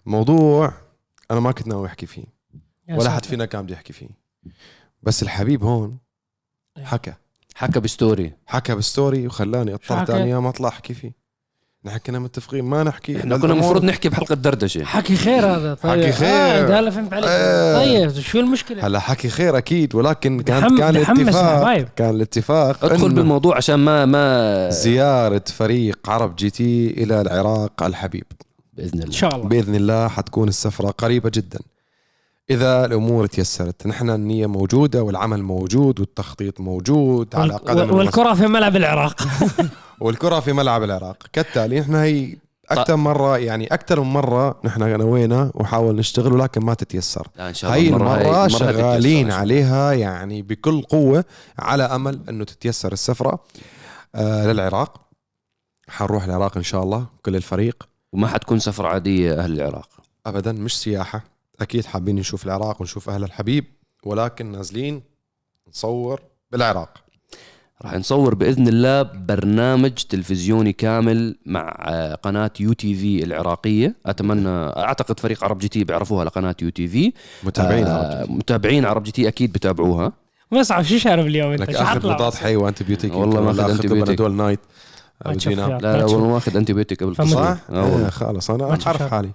[0.05, 0.73] موضوع
[1.31, 2.38] أنا ما كنت ناوي أحكي فيه.
[2.89, 3.25] ولا حد.
[3.25, 4.07] فينا كان بده يحكي فيه.
[5.03, 5.97] بس الحبيب هون
[6.83, 7.13] حكى.
[7.55, 8.33] حكى بستوري.
[8.45, 11.19] حكى بستوري وخلاني اضطر؟ ثاني أيام أطلع أحكي فيه.
[11.85, 13.17] نحن كنا متفقين ما نحكي.
[13.17, 14.83] إحنا كنا المفروض نحكي بحلقة دردشة.
[14.83, 15.73] حكي خير هذا.
[15.73, 16.03] طيب.
[16.03, 16.27] حكي خير.
[16.29, 17.25] آه ده اللي فهمت عليك.
[17.29, 17.77] آه.
[17.77, 21.17] طيب شو المشكلة؟ هلا حكي خير أكيد ولكن كان دحم- كان الاتفاق
[21.53, 21.89] الحبايب.
[21.95, 28.25] كان الاتفاق ادخل بالموضوع عشان ما ما زيارة فريق عرب جي تي إلى العراق الحبيب.
[28.73, 29.47] بإذن إن الله شاء الله.
[29.47, 31.59] بإذن الله حتكون السفرة قريبة جدا.
[32.49, 38.75] إذا الأمور تيسرت نحن النية موجودة والعمل موجود والتخطيط موجود على قدم والكرة في ملعب
[38.75, 39.27] العراق.
[40.01, 41.23] والكرة في ملعب العراق.
[41.33, 42.37] كالتالي نحن هي
[42.69, 47.27] أكثر مرة يعني أكثر من مرة نحن نوينا وحاول نشتغل ولكن ما تتيسر.
[47.37, 49.39] لا إن شاء الله هاي المرة المرة المرة شغالين هتتيسر.
[49.39, 51.25] عليها يعني بكل قوة
[51.59, 53.39] على أمل أنه تتيسر السفرة
[54.15, 55.01] آه للعراق.
[55.89, 57.87] حنروح العراق إن شاء الله كل الفريق.
[58.13, 59.89] وما حتكون سفرة عادية أهل العراق.
[60.25, 61.38] ابدا مش سياحة.
[61.61, 63.65] أكيد حابين نشوف العراق ونشوف أهل الحبيب
[64.03, 65.01] ولكن نازلين
[65.69, 66.89] نصور بالعراق
[67.81, 74.49] راح نصور بإذن الله برنامج تلفزيوني كامل مع آه، قناة يو تي في العراقية أتمنى
[74.49, 79.03] أعتقد فريق عرب جي تي بيعرفوها لقناه يو تي في متابعين آه، عرب متابعين عرب
[79.03, 80.13] جي تي أكيد بتابعوها
[80.51, 83.61] مصعب شو شارب اليوم أنت لك شو أخذ حطلع مضاد بس؟ حيوي وانتبيوتيك والله ولا
[83.61, 84.05] أخذ أنتيبيوتيك.
[84.05, 84.59] بنادول نايت
[85.25, 85.31] ما.
[85.33, 86.05] لا ما لا.
[86.05, 87.97] والله واخذ انتي بيوتيك قبل صح؟ آه.
[87.97, 89.03] إيه خلص أنا ما عارف.
[89.03, 89.31] حالي.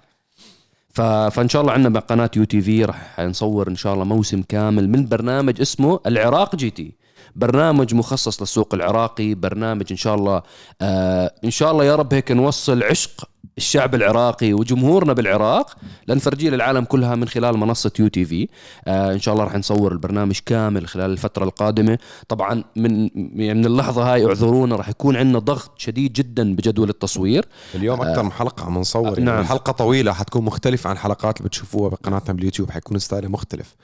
[0.95, 4.89] فإن شاء الله عندنا بقناه يو تي في راح نصور إن شاء الله موسم كامل
[4.89, 6.91] من برنامج اسمه العراق جي تي.
[7.35, 10.43] برنامج مخصص للسوق العراقي برنامج إن شاء الله
[10.81, 15.77] آه إن شاء الله يا رب هيك نوصل عشق الشعب العراقي وجمهورنا بالعراق
[16.07, 18.47] لنفرجيه للعالم كلها من خلال منصة يو تي في
[18.87, 21.97] آه إن شاء الله راح نصور البرنامج كامل خلال الفترة القادمة.
[22.27, 27.45] طبعا من يعني من اللحظة هاي اعذرونا راح يكون عندنا ضغط شديد جدا بجدول التصوير.
[27.75, 29.41] اليوم أكثر من حلقة عم نصور يعني نعم.
[29.41, 33.75] الحلقة طويلة حتكون مختلفة عن الحلقات اللي بتشوفوها بقناتنا باليوتيوب حيكون style ها مختلف.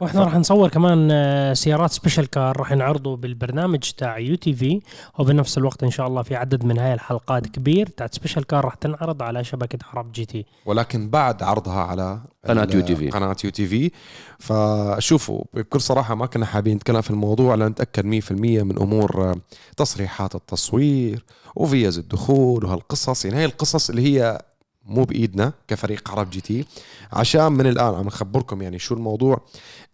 [0.00, 4.80] وإحنا راح نصور كمان آه، سيارات special car راح نعرضه بالبرنامج تاع يو تي في
[5.18, 8.74] وبنفس الوقت إن شاء الله في عدد من هاي الحلقات كبير تاعت special car راح
[8.74, 13.10] تنعرض على شبكة عرب جي تي ولكن بعد عرضها على قناة ال- يو تي في.
[13.10, 13.90] قناة يو تي في
[14.38, 18.30] فشوفوا بكل صراحة ما كنا حابين نتكلم في الموضوع لنتأكد 100%
[18.62, 19.34] من أمور آه،
[19.76, 21.24] تصريحات التصوير
[21.56, 24.42] وفيز الدخول وهالقصص يعني هي القصص اللي هي
[24.86, 26.64] مو بإيدنا كفريق عرب جي تي.
[27.12, 29.40] عشان من الآن عم نخبركم يعني شو الموضوع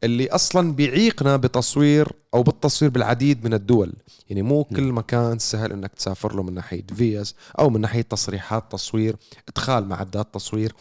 [0.05, 3.93] اللي أصلا بيعيقنا بتصوير أو بالتصوير بالعديد من الدول.
[4.29, 8.73] يعني مو كل مكان سهل إنك تسافر له من ناحية فيز أو من ناحية تصريحات
[8.73, 9.17] تصوير
[9.49, 10.75] إدخال معدات تصوير.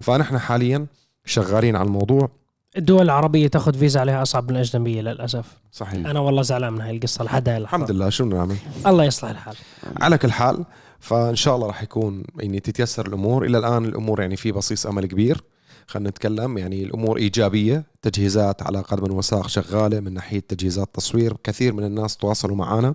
[0.00, 0.86] فنحن حاليا
[1.24, 2.30] شغالين على الموضوع.
[2.76, 5.44] الدول العربية تأخذ فيزا عليها أصعب من الأجنبية للأسف.
[5.72, 6.06] صحيح.
[6.06, 8.08] أنا والله زعلان من هاي القصة لحد هاي الحمد لله.
[8.08, 8.56] شو بدنا نعمل؟
[8.86, 9.56] الله يصلح الحال.
[10.00, 10.64] على كل حال
[11.06, 13.44] فإن شاء الله راح يكون يعني تتيسر الأمور.
[13.44, 15.44] إلى الآن الأمور يعني في بصيص أمل كبير.
[15.86, 17.84] خلينا نتكلم يعني الأمور إيجابية.
[18.02, 21.36] تجهيزات على قدم وساق شغالة من ناحية تجهيزات تصوير.
[21.44, 22.94] كثير من الناس تواصلوا معنا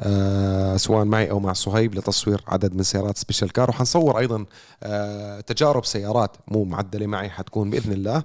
[0.00, 3.70] آه سواء معي أو مع صهيب لتصوير عدد من سيارات special car.
[3.70, 4.44] وحنصور أيضا
[4.82, 8.22] آه تجارب سيارات مو معدلة معي حتكون بإذن الله.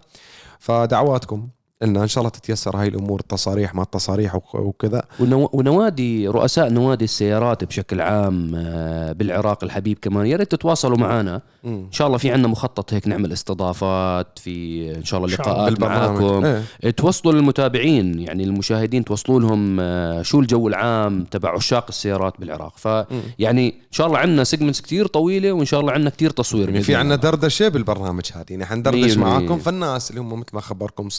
[0.59, 1.47] فدعواتكم.
[1.81, 5.03] قلنا إن شاء الله تتيسر هاي الأمور التصاريح ما التصاريح وك- وكذا.
[5.19, 11.41] ونو- ونوادي رؤساء نوادي السيارات بشكل عام آه، بالعراق الحبيب كمان يا ريت تتواصلوا معنا
[11.65, 16.45] إن شاء الله في عندنا مخطط هيك نعمل استضافات في إن شاء الله لقاءات معاكم.
[16.83, 16.89] إيه.
[16.91, 22.77] توصلوا للمتابعين يعني المشاهدين توصلوا لهم آه، شو الجو العام تبع عشاق السيارات بالعراق.
[22.77, 26.81] فيعني إن شاء الله عندنا سيجمنتس كتير طويلة وإن شاء الله عندنا كتير تصوير يعني
[26.81, 27.15] في عندنا.
[27.15, 29.57] دردشة بالبرنامج هذا يعني حندردش مية معاكم.
[29.57, 31.09] فالناس اللي هم مثل ما خبركم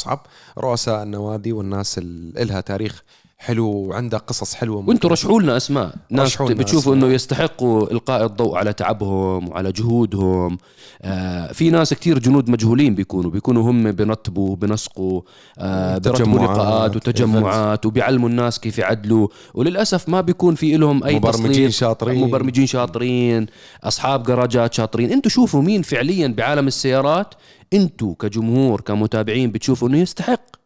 [0.00, 0.26] مصعب
[0.58, 3.02] رؤساء النوادي والناس اللي إلها تاريخ
[3.42, 5.94] حلو وعندها قصص حلوة وأنتم رشحوا لنا أسماء.
[6.10, 6.94] ناس بتشوفوا.
[6.94, 10.58] إنه يستحقوا إلقاء الضوء على تعبهم وعلى جهودهم.
[11.02, 13.30] آه في ناس كتير جنود مجهولين بيكونوا.
[13.30, 15.20] بيكونوا هم بنطبوا بنسقوا
[15.58, 19.28] آه تجمعات، لقاءات وتجمعات وبيعلموا الناس كيف يعدلوا.
[19.54, 21.70] وللأسف ما بيكون في لهم أي مبرمجين.
[21.70, 22.24] شاطرين.
[22.24, 23.46] مبرمجين شاطرين
[23.84, 25.12] أصحاب جراجات شاطرين.
[25.12, 27.34] أنتم شوفوا مين فعليا بعالم السيارات.
[27.72, 30.59] أنتم كجمهور كمتابعين بتشوفوا إنه يستحق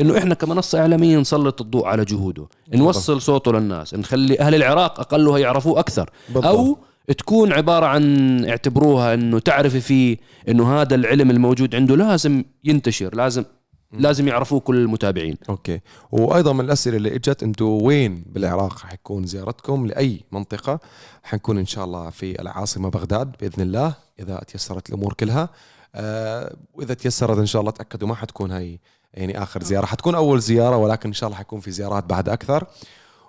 [0.00, 5.38] إنه إحنا كمنصة إعلامية نسلط الضوء على جهوده نوصل صوته للناس نخلي أهل العراق اقلها
[5.38, 6.10] يعرفوه أكثر.
[6.28, 6.44] بالضبط.
[6.46, 6.78] أو
[7.18, 10.16] تكون عبارة عن اعتبروها إنه تعرفي فيه
[10.48, 13.44] إنه هذا العلم الموجود عنده لازم ينتشر لازم
[13.92, 15.36] لازم يعرفوه كل المتابعين.
[15.48, 15.80] أوكي.
[16.12, 20.80] وأيضا من الأسئلة اللي إجت أنتم وين بالعراق حيكون زيارتكم؟ لأي منطقة؟
[21.22, 25.48] حنكون إن شاء الله في العاصمة بغداد بإذن الله إذا تيسرت الأمور كلها.
[25.94, 28.80] آه وإذا تيسرت إن شاء الله تأكدوا ما حتكون هاي
[29.14, 29.86] يعني آخر زيارة.
[29.86, 32.66] حتكون أول زيارة ولكن إن شاء الله حيكون في زيارات بعد أكثر.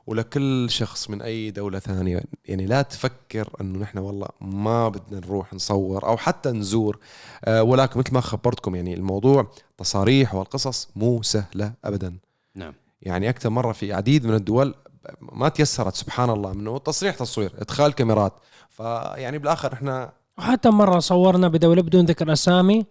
[0.07, 5.53] ولكل شخص من أي دولة ثانية يعني لا تفكر إنه نحن والله ما بدنا نروح
[5.53, 6.99] نصور أو حتى نزور.
[7.45, 12.17] آه ولكن مثل ما خبرتكم يعني الموضوع تصاريح والقصص مو سهلة ابدا.
[12.55, 12.73] نعم.
[13.01, 14.75] يعني أكثر مرة في عديد من الدول
[15.21, 18.33] ما تيسرت سبحان الله انه تصريح تصوير إدخال كاميرات.
[18.69, 22.85] فيعني بالآخر إحنا وحتى مرة صورنا بدولة بدون ذكر أسامي.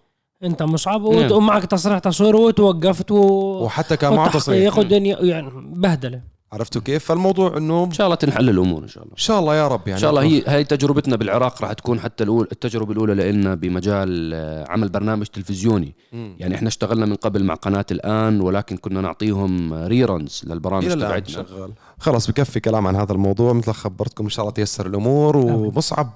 [0.44, 1.32] انت مصعب نعم.
[1.32, 3.16] ومعك تصريح تصوير وتوقفت و...
[3.64, 4.78] وحتى كان معه تصريح.
[4.78, 6.32] ودنيا يعني بهدلة.
[6.52, 9.12] عرفتوا كيف؟ فالموضوع إنه إن شاء الله تنحل الأمور إن شاء الله.
[9.12, 9.92] إن شاء الله يا رب يعني.
[9.92, 14.30] إن شاء الله هي هاي تجربتنا بالعراق راح تكون حتى الأول التجربة الأولى لنا بمجال
[14.34, 15.94] آه، عمل برنامج تلفزيوني.
[16.12, 16.36] مم.
[16.38, 21.44] يعني إحنا اشتغلنا من قبل مع قناة الآن ولكن كنا نعطيهم ريرنز للبرامج تبعتنا.
[21.44, 21.72] شغال.
[21.98, 23.52] خلاص بكفي كلام عن هذا الموضوع.
[23.52, 25.36] مثل ما خبرتكم إن شاء الله تيسر الأمور.
[25.36, 26.10] ومصعب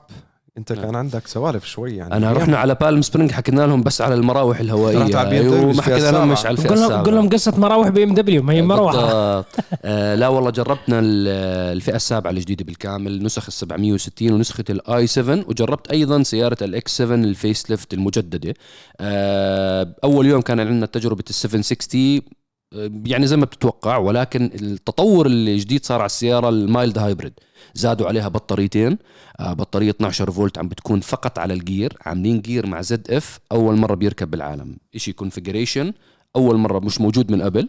[0.59, 0.85] انت نعم.
[0.85, 4.61] كان عندك سوالف شوي يعني أنا رحنا على بالم سبرينج حكينا لهم بس على المراوح
[4.61, 5.07] الهوائية وما
[5.71, 6.29] الفئة حكينا لهم.
[6.29, 8.63] مش على الفئه قول لهم السابعة قول لهم قصة مراوح بي إم دبليو ما هي
[8.63, 8.99] مروحه.
[9.85, 11.29] آه لا والله جربنا ال-
[11.77, 17.14] الفئة السابعة الجديدة بالكامل نسخ ال 760 ونسخة ال i7 وجربت أيضا سيارة ال X7
[17.16, 18.55] ال facelift المجددة
[19.01, 22.21] آه أول يوم كان عندنا تجربة ال 760
[22.75, 27.33] آه، يعني زي ما بتتوقع ولكن التطور الجديد صار على السيارة ال mild hybrid
[27.75, 28.99] زادوا عليها بطاريتين.
[29.41, 33.95] آه، بطارية 12 فولت عم بتكون فقط على الجير عاملين gear مع ZF أول مرة
[33.95, 34.77] بيركب بالعالم.
[34.97, 35.93] شيء configuration
[36.37, 37.69] أول مرة مش موجود من قبل.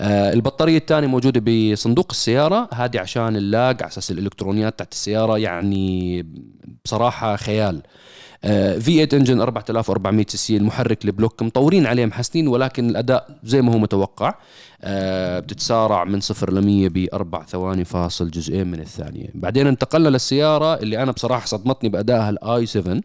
[0.00, 2.68] آه، البطارية الثانية موجودة بصندوق السيارة.
[2.74, 6.22] هذه عشان اللاج على أساس الإلكترونيات تاعت السيارة يعني
[6.84, 7.82] بصراحة خيال.
[8.44, 13.78] V8 engine 4400 CC المحرك ال block مطورين عليه محسنين ولكن الأداء زي ما هو
[13.78, 14.34] متوقع
[14.82, 19.28] آه، بتتسارع من صفر ل 100 بأربع ثواني فاصل جزئين من الثانية.
[19.34, 23.00] بعدين انتقلنا للسيارة اللي أنا بصراحة صدمتني بأدائها ال i7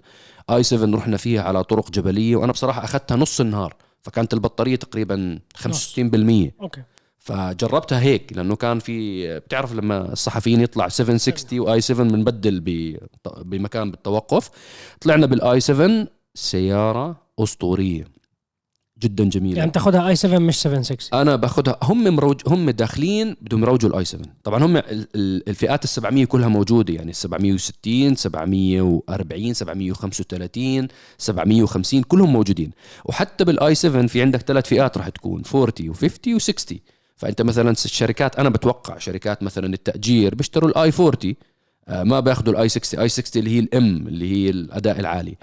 [0.49, 6.51] i7 رحنا فيها على طرق جبلية وأنا بصراحة أخذتها نص النهار فكانت البطارية تقريبا 65%
[6.61, 6.81] أوكي.
[7.19, 12.59] فجربتها هيك لأنه كان في بتعرف لما الصحفيين يطلع 760 و i7 بنبدل
[13.41, 14.49] بمكان بالتوقف
[15.01, 18.19] طلعنا بال i7 سيارة أسطورية
[19.03, 19.57] جدا جميلة.
[19.57, 24.25] يعني تاخذها i7 مش 760 أنا باخذها هم مروج هم داخلين بدهم يروجوا ال i7
[24.43, 32.33] طبعا هم ال- ال- الفئات ال 700 كلها موجودة يعني 760 740 735 750 كلهم
[32.33, 32.71] موجودين.
[33.05, 36.75] وحتى بال i7 في عندك ثلاث فئات راح تكون 40 و50 و60
[37.19, 41.35] فأنت مثلا الشركات أنا بتوقع شركات مثلا التأجير بيشتروا ال i40
[41.87, 45.37] آه، ما باخذوا ال i60 i60 اللي هي ال M اللي هي الأداء العالي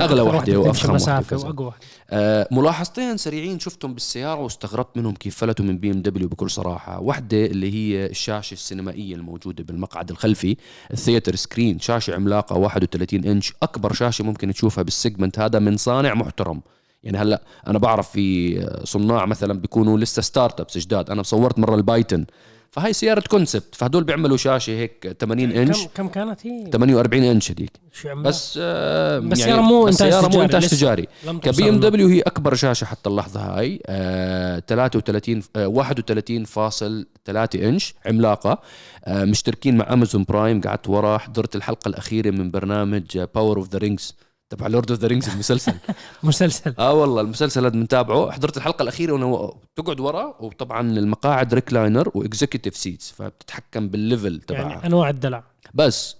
[0.00, 1.36] أغلى واحدة بتمشي وأفخم واحدة مسافة.
[1.36, 7.00] وأقوى واحدة آه، ملاحظتين سريعين شفتهم بالسيارة واستغربت منهم كيف فلتوا من BMW بكل صراحة،
[7.00, 10.56] واحدة اللي هي الشاشة السينمائية الموجودة بالمقعد الخلفي،
[10.92, 15.76] ال theater screen، شاشة عملاقة 31 إنش، أكبر شاشة ممكن تشوفها بال segment هذا من
[15.76, 16.60] صانع محترم.
[17.02, 21.83] يعني هلا أنا بعرف في صناع مثلا بيكونوا لسه startups جداد، أنا صورت مرة ال
[21.83, 22.26] Byton
[22.70, 25.84] فهي سيارة concept فهدول بيعملوا شاشة هيك 80 إنش.
[25.84, 27.70] كم كم كانت هي؟ 48 إنش هذيك
[28.16, 30.68] بس آه بس سيارة مو بس إنتاج سيارة مو إنتاج.
[30.68, 31.08] تجاري.
[31.42, 33.80] ك BMW هي أكبر شاشة حتى اللحظة هاي.
[33.86, 38.60] آه 33 آه 31.3 إنش عملاقة.
[39.04, 43.78] آه مشتركين مع Amazon Prime قعدت ورا حضرت الحلقة الأخيرة من برنامج Power of the
[43.78, 44.14] Rings
[44.50, 45.74] تبع Lord of the Rings المسلسل.
[46.22, 46.74] مسلسل.
[46.78, 52.20] آه والله المسلسل هذا بنتابعه حضرت الحلقة الأخيرة وأنا تقعد ورا وطبعا المقاعد recliner و
[52.20, 54.62] executive seats فبتتحكم بال level تبعها.
[54.62, 55.44] يعني أنواع الدلع.
[55.74, 56.16] بس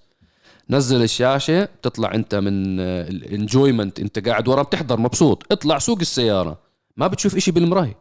[0.70, 5.52] نزل الشاشة بتطلع أنت من ال enjoyment أنت قاعد ورا بتحضر مبسوط.
[5.52, 6.58] اطلع سوق السيارة.
[6.96, 7.96] ما بتشوف إشي بالمراي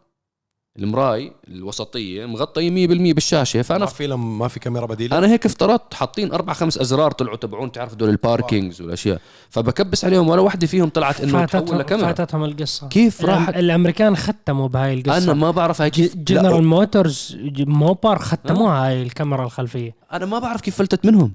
[0.78, 5.46] المراي الوسطية مغطية 100% بالشاشة ما فانا في لم ما في كاميرا بديلة؟ أنا هيك
[5.46, 9.22] افترضت حاطين أربع خمس أزرار طلعوا تبعون تعرف دول ال parkings والأشياء.
[9.50, 12.14] فبكبس عليهم ولا وحدة فيهم طلعت إنه تحول لكاميرا.
[12.14, 12.88] فاتتهم القصة.
[12.88, 15.18] كيف راحت؟ الأمريكان ختموا بهاي القصة.
[15.18, 19.96] أنا ما بعرف هاي كيف لا، General Motors موبار ختموها هاي الكاميرا الخلفية.
[20.14, 21.32] أنا ما بعرف كيف فلتت منهم.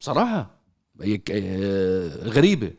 [0.00, 0.50] صراحة.
[1.02, 2.70] هيك، آه، غريبة.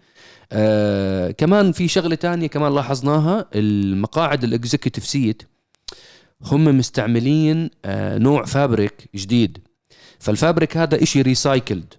[0.52, 5.43] آه كمان في شغلة تانية كمان لاحظناها المقاعد ال executive seat
[6.44, 9.58] هم مستعملين آه نوع fabric جديد.
[10.20, 11.93] فال fabric هذا إشي recycled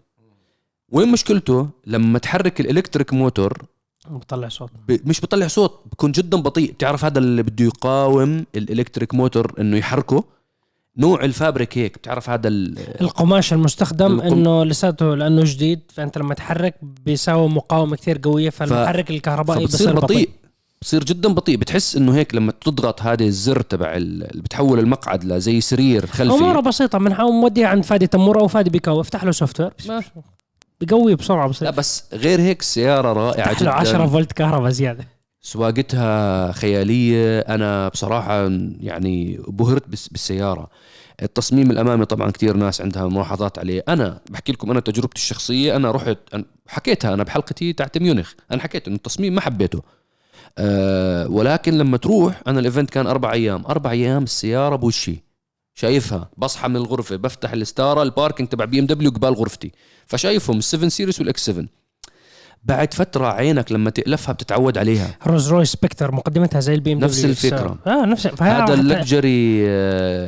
[0.93, 3.62] وين مشكلته؟ لما تحرك ال electric motor
[4.11, 4.70] بطلع صوت.
[4.89, 6.72] ب- مش بيطلع صوت بكون جدا بطيء.
[6.72, 10.24] بتعرف هذا اللي بده يقاوم ال electric motor إنه يحركه؟
[10.97, 11.99] نوع الفابريك هيك.
[11.99, 17.97] بتعرف هذا ال- القماش المستخدم القم- إنه لساته لأنه جديد فأنت لما تحرك بيساوي مقاومة
[17.97, 20.16] كثير قوية فالمحرك الكهربائي فبتصير بصير بطيء.
[20.16, 20.30] بطيء.
[20.83, 21.57] بصير جدا بطيء.
[21.57, 26.53] بتحس إنه هيك لما تضغط هذه الزر تبع ال- اللي بتحول المقعد لزي سرير اموره
[26.55, 30.03] خلفي بسيطة بنحاول نوديها عند فادي تموره وفادي بيكوي افتح له سوفت وير
[30.81, 32.62] بقوي بسرعة لا بصير بس غير هيك
[33.12, 35.05] رائعة افتح له 10 جدا فولت كهرباء زيادة.
[35.41, 37.39] سواقتها خيالية.
[37.41, 38.51] أنا بصراحة
[38.81, 40.68] يعني بهرت بالسيارة.
[41.22, 43.85] التصميم الأمامي طبعا كتير ناس عندها ملاحظات عليه.
[43.89, 46.18] أنا بحكي لكم أنا تجربتي الشخصية أنا رحت
[46.66, 48.33] حكيتها أنا بحلقتي تحت ميونخ.
[48.53, 49.83] أنا حكيت إنه التصميم ما حبيته.
[50.59, 53.66] أه ولكن لما تروح أنا ال event كان أربع أيام.
[53.66, 55.24] أربع أيام السيارة بوشي
[55.74, 56.30] شايفها.
[56.36, 59.72] بصحى من الغرفة بفتح الستارة ال parking تبع BMW قبال غرفتي.
[60.07, 61.66] فشايفهم ال 7 Series وال X7
[62.64, 65.16] بعد فترة عينك لما تألفها بتتعود عليها.
[65.26, 67.24] Rolls-Royce Spectre مقدمتها زي ال BM نفس.
[67.24, 67.78] الفكرة.
[67.86, 69.66] آه نفس هذا ال luxury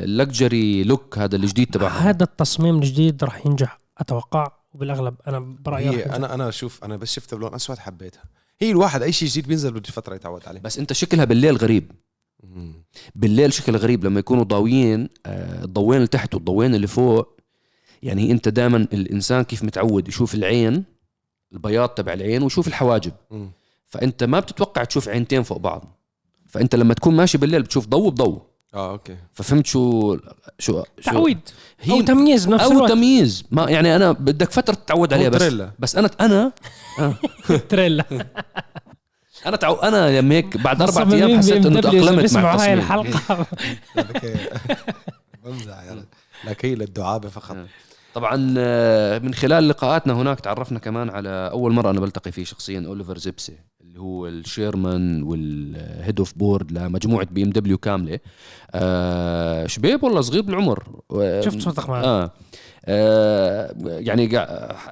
[0.05, 6.07] ال luxury look هذا الجديد تبعها هذا التصميم الجديد راح ينجح أتوقع وبالأغلب أنا برأيي.
[6.07, 8.23] أنا أنا شوف أنا بس شفتها بلون أسود حبيتها.
[8.63, 10.61] هي الواحد أي شيء جديد بينزل بده فترة يتعود عليه.
[10.61, 11.93] بس أنت شكلها بالليل غريب.
[13.15, 17.41] بالليل شكل غريب لما يكونوا ضاويين آه، الضوين اللي تحت والضوين اللي فوق.
[18.03, 20.85] يعني أنت دائما الإنسان كيف متعود؟ يشوف العين
[21.53, 23.13] البياض تبع العين ويشوف الحواجب.
[23.87, 26.01] فأنت ما بتتوقع تشوف عينتين فوق بعض.
[26.47, 29.17] فأنت لما تكون ماشي بالليل بتشوف ضوء بضوء آه أوكي.
[29.33, 31.39] ففهمت شو شو شو تعويد
[31.91, 32.91] أو هي تمييز بنفس أو الوقت.
[32.93, 33.45] تمييز.
[33.51, 35.71] ما يعني أنا بدك فترة تتعود عليها بس موتريلا.
[35.79, 36.53] بس أنا أنا
[37.69, 38.05] تريلا.
[39.47, 43.47] أنا تعو أنا لما هيك بعد أربع أيام حسيت إنه تأقلمت مع هاي الحلقة.
[45.45, 46.05] بمزح يا رجل.
[46.45, 47.57] لك هي للدعابة فقط.
[48.15, 52.85] طبعا آه، من خلال لقاءاتنا هناك تعرفنا كمان على أول مرة أنا بلتقي فيه شخصيا
[52.87, 53.59] Oliver Zipse.
[54.01, 58.19] اللي هو ال chairman وال head of board لمجموعة BMW كاملة.
[58.75, 60.85] آه شبيب والله صغير بالعمر.
[61.41, 62.31] شفت صوتك معه آه.
[62.85, 64.31] آه يعني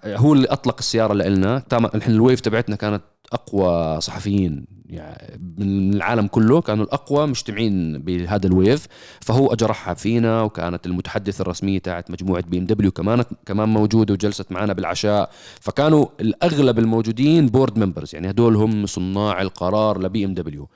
[0.06, 1.62] هو اللي أطلق السيارة لنا
[1.94, 3.02] الحين ال wave تبعتنا كانت
[3.32, 8.86] أقوى صحفيين يعني من العالم كله كانوا الأقوى مجتمعين بهذا ال wave
[9.20, 14.72] فهو اجى رحب فينا وكانت المتحدثه الرسمية تاعت مجموعة BMW كمان كمان موجودة وجلست معنا
[14.72, 15.30] بالعشاء.
[15.60, 20.68] فكانوا الأغلب الموجودين board members يعني هدول هم صناع القرار ل BMW.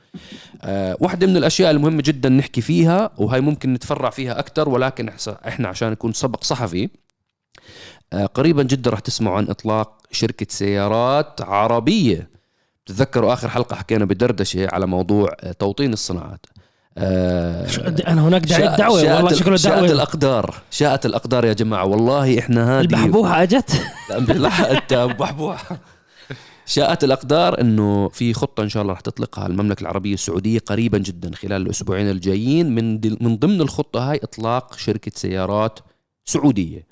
[0.63, 5.11] آه، واحدة من الأشياء المهمة جدا نحكي فيها وهي ممكن نتفرع فيها أكثر ولكن
[5.49, 6.89] إحنا عشان نكون سبق صحفي
[8.13, 12.32] آه، قريبا جدا راح تسمعوا عن إطلاق شركة سيارات عربية.
[12.87, 15.29] تتذكروا آخر حلقة حكينا بدردشة على موضوع
[15.59, 16.47] توطين الصناعات.
[16.99, 17.67] آه،
[18.09, 21.85] أنا هناك دعوه شاءت والله ال- شكله شاءت دعوه الأقدار شاءت الأقدار يا جماعة.
[21.85, 23.83] والله إحنا هذه البحبوحه أجت.
[24.71, 25.73] أنت بحبوح
[26.67, 31.35] شاءت الأقدار إنه في خطة إن شاء الله رح تطلقها المملكة العربية السعودية قريبا جدا
[31.35, 32.75] خلال الأسبوعين الجايين.
[32.75, 35.79] من من ضمن الخطة هاي إطلاق شركة سيارات
[36.25, 36.92] سعودية.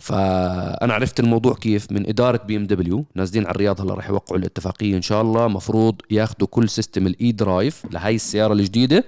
[0.00, 4.38] فأنا عرفت الموضوع كيف من إدارة بي ام دبليو نازلين على الرياض هلا رح يوقعوا
[4.38, 5.48] الاتفاقية إن شاء الله.
[5.48, 9.04] مفروض ياخذوا كل system ال iDrive لهي السيارة الجديدة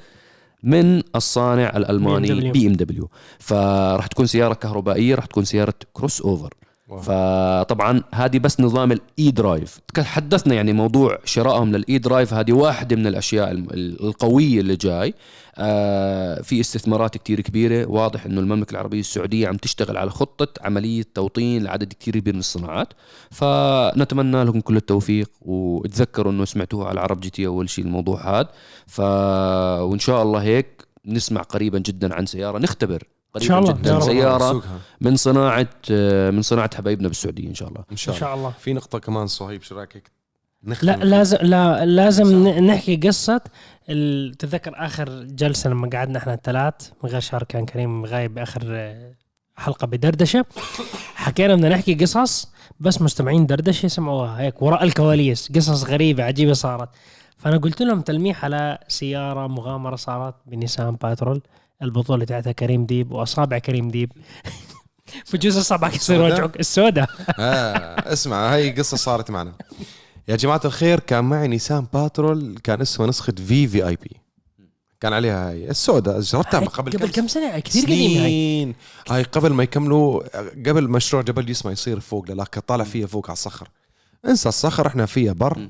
[0.62, 2.50] من الصانع الألماني.
[2.50, 6.54] بي ام دبليو فرح تكون سيارة كهربائية رح تكون سيارة crossover
[7.00, 13.06] فطبعا هذه بس نظام ال iDrive حدثنا يعني موضوع شرائهم لل iDrive هذه واحدة من
[13.06, 15.14] الأشياء القوية اللي جاي.
[15.56, 17.86] آه في استثمارات كتير كبيرة.
[17.86, 22.40] واضح إنه المملكة العربية السعودية عم تشتغل على خطة عملية توطين لعدد كتير كبير من
[22.40, 22.88] الصناعات.
[23.30, 28.48] فنتمنى لكم كل التوفيق وتذكروا إنه سمعتوها على عرب جي تي أول شيء الموضوع هذا.
[28.86, 29.00] ف
[29.80, 32.58] وإن شاء الله هيك نسمع قريبا جدا عن سيارة.
[32.58, 33.02] نختبر.
[33.34, 33.72] قريبا شاء الله.
[33.72, 33.94] جدا.
[33.94, 34.02] رب.
[34.02, 34.78] سيارة سوقها.
[35.00, 35.68] من صناعة
[36.30, 37.84] من صناعة حبايبنا بالسعودية إن شاء الله.
[37.92, 38.50] إن شاء إن الله شاء الله.
[38.58, 40.10] في نقطة كمان صهيب شو رأيك؟ هيك
[40.64, 43.40] نختم لا لازم لا لازم ن- نحكي قصة.
[43.88, 46.74] ال- تتذكر آخر جلسة لما قعدنا إحنا الثلاث
[47.04, 49.14] من غير شهر كان كريم غايب باخر آه،
[49.56, 50.44] حلقة بدردشة.
[51.14, 52.48] حكينا بدنا نحكي قصص
[52.80, 54.40] بس مستمعين دردشة سمعوها.
[54.40, 55.52] هيك وراء الكواليس.
[55.52, 56.88] قصص غريبة عجيبة صارت.
[57.38, 61.42] فأنا قلت لهم تلميح على سيارة مغامرة صارت بنيسان باترول.
[61.82, 64.12] البطولة تاعتها كريم ديب وأصابع كريم ديب.
[65.32, 67.10] بجوز اصابعك يصير؟ وجعك السوداء.
[67.38, 69.52] آه اسمع هاي قصة صارت معنا.
[70.28, 74.16] يا جماعة الخير كان معي نيسان باترول كان اسمه نسخة في في اي بي
[75.00, 76.20] كان عليها هاي السوداء.
[76.20, 78.74] جربتها قبل, قبل كم سنة؟ كثير قديمة هاي.
[79.10, 80.22] هاي قبل ما يكملوا
[80.66, 83.68] قبل مشروع جبل يسمع يصير فوق لكن طالع فيها فوق على الصخر.
[84.28, 85.68] انسى الصخر إحنا فيها بر.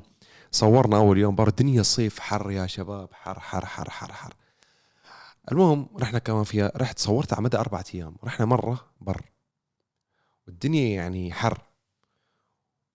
[0.51, 4.35] صورنا أول يوم بر الدنيا صيف حر يا شباب حر حر حر حر حر.
[5.53, 8.17] المهم رحنا كمان فيها رحت صورتها على مدى أربعة أيام.
[8.25, 9.23] رحنا مرة بر.
[10.47, 11.59] والدنيا يعني حر.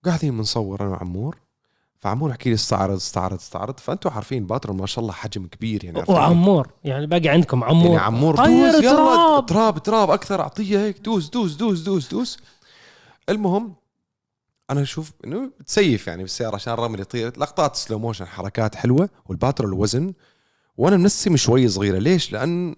[0.06, 1.38] قاعدين بنصور أنا وعمور.
[2.00, 3.80] فعمور يحكي لي استعرض استعرض استعرض.
[3.80, 7.92] فأنتوا عارفين باترون ما شاء الله حجم كبير يعني؟ وعمور يعني باقي عندكم عمور.
[7.92, 9.46] يعني عمور دوس يلا تراب.
[9.46, 11.00] تراب تراب أكثر أعطيه هيك.
[11.00, 12.38] دوس دوس دوس دوس دوس.
[13.30, 13.76] المهم
[14.70, 17.40] أنا أشوف إنه تسيف يعني بالسيارة عشان الرمل يطير.
[17.40, 19.10] لقطات slow motion حركات حلوة.
[19.26, 20.14] والباترول الوزن
[20.78, 21.98] وأنا منسم شوي صغيرة.
[21.98, 22.76] ليش؟ لأن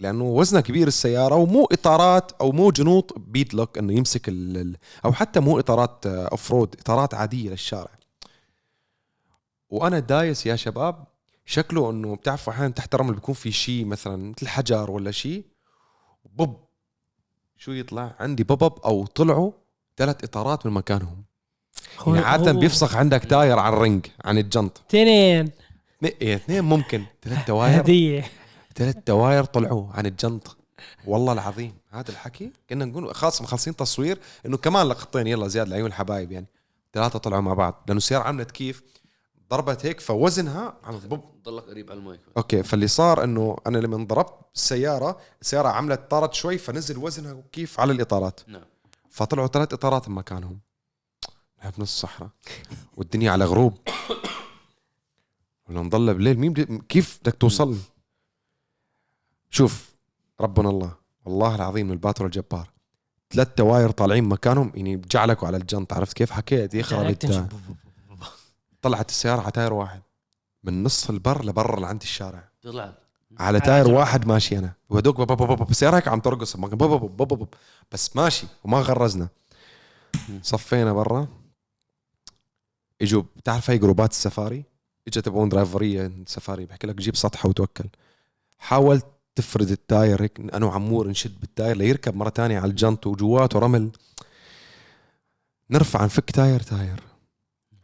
[0.00, 5.40] لأنه وزنها كبير السيارة ومو إطارات أو مو جنوط beadlock إنه يمسك ال أو حتى
[5.40, 7.90] مو إطارات off-road إطارات عادية للشارع.
[9.70, 11.04] وأنا دايس يا شباب
[11.46, 15.44] شكله إنه بتعرفوا أحيانا تحت الرمل بيكون في شيء مثلا مثل حجر ولا شيء
[16.36, 16.56] بوب
[17.56, 19.52] شو يطلع؟ عندي بوب أو طلعوا
[19.96, 21.24] ثلاث إطارات من مكانهم.
[22.06, 24.80] يعني عادة هو- بيفسخ عندك tire عن الرنج عن الجنط.
[24.88, 25.50] اثنين.
[25.98, 27.04] اثنين إيه، اثنين ممكن.
[27.22, 28.30] ثلاث تواير هدية.
[28.74, 30.56] ثلاث تواير طلعوا عن الجنط
[31.06, 35.86] والله العظيم هذا الحكي كنا نقول خلاص مخلصين تصوير إنه كمان لقطتين يلا زياده لعيون
[35.86, 36.46] الحبايب يعني.
[36.92, 37.84] ثلاثة طلعوا مع بعض.
[37.86, 38.82] لأنه السيارة عملت كيف؟
[39.50, 41.20] ضربت هيك فوزنها عن الضب.
[41.44, 42.20] ضلك قريب على المايك.
[42.36, 47.80] okay فاللي صار إنه أنا لما ضربت السيارة السيارة عملت طارت شوي فنزل وزنها كيف
[47.80, 48.40] على الإطارات.
[48.46, 48.64] نعم.
[49.10, 50.58] فطلعوا ثلاث إطارات من مكانهم.
[51.58, 52.30] نحن بنص الصحراء
[52.96, 53.78] والدنيا على غروب.
[55.68, 57.76] ولو نضل بالليل مين بدي كيف بدك توصل؟
[59.50, 59.94] شوف
[60.40, 60.94] ربنا الله
[61.24, 62.70] والله العظيم الباترول جبار
[63.30, 67.38] ثلاث تواير طالعين مكانهم يعني بجعلكوا على الجنط عرفت كيف؟ حكيت تمشي.
[67.38, 67.46] ال tire.
[68.82, 70.02] طلعت السيارة على tire واحد.
[70.64, 72.48] من نص البر لبر لعند الشارع.
[72.62, 72.94] طلع.
[73.38, 74.72] على tire واحد ماشي أنا.
[74.90, 76.56] وهدوك السياره هيك عم ترقص.
[77.92, 79.28] بس ماشي وما غرزنا.
[80.42, 81.28] صفينا برا.
[83.02, 84.64] إجوا بتعرف هاي جروبات السفاري؟
[85.08, 87.84] إجت تبعون درايفريه سفاري بحكي لك جيب سطحه وتوكل.
[88.58, 93.06] حاولت تفرد ال tire هيك أنا وعمور نشد بال tire ليركب مرة تانية على الجنط
[93.06, 93.90] وجواته رمل
[95.70, 97.00] نرفع نفك tire tire.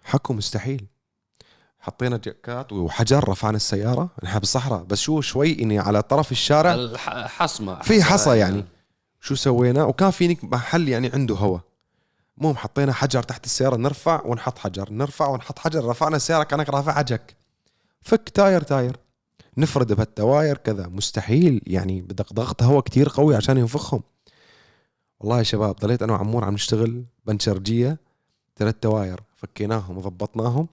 [0.05, 0.87] حكوا مستحيل.
[1.81, 4.09] حطينا جاكات وحجر رفعنا السيارة.
[4.23, 4.83] نحن بالصحراء.
[4.85, 7.83] بس شو شوي إني على طرف الشارع الح- حصمة.
[7.83, 8.65] في حصى يعني.
[9.21, 11.59] شو سوينا؟ وكان في محل يعني عنده هوا.
[12.39, 17.03] المهم حطينا حجر تحت السيارة نرفع ونحط حجر نرفع ونحط حجر رفعنا السياره كأنك رافعها
[17.03, 17.37] جك
[18.05, 18.97] فك tire tire.
[19.57, 20.87] نفرد بهالتواير كذا.
[20.87, 24.03] مستحيل يعني بدك ضغط هواء كتير قوي عشان ينفخهم.
[25.21, 27.99] والله يا شباب ضليت أنا وعمور عم نشتغل بنشرجية
[28.57, 29.21] ثلاث تواير.
[29.37, 30.69] فكيناهم وضبطناهم.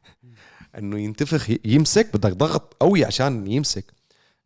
[0.78, 3.95] إنه ينتفخ يمسك بدك ضغط قوي عشان يمسك.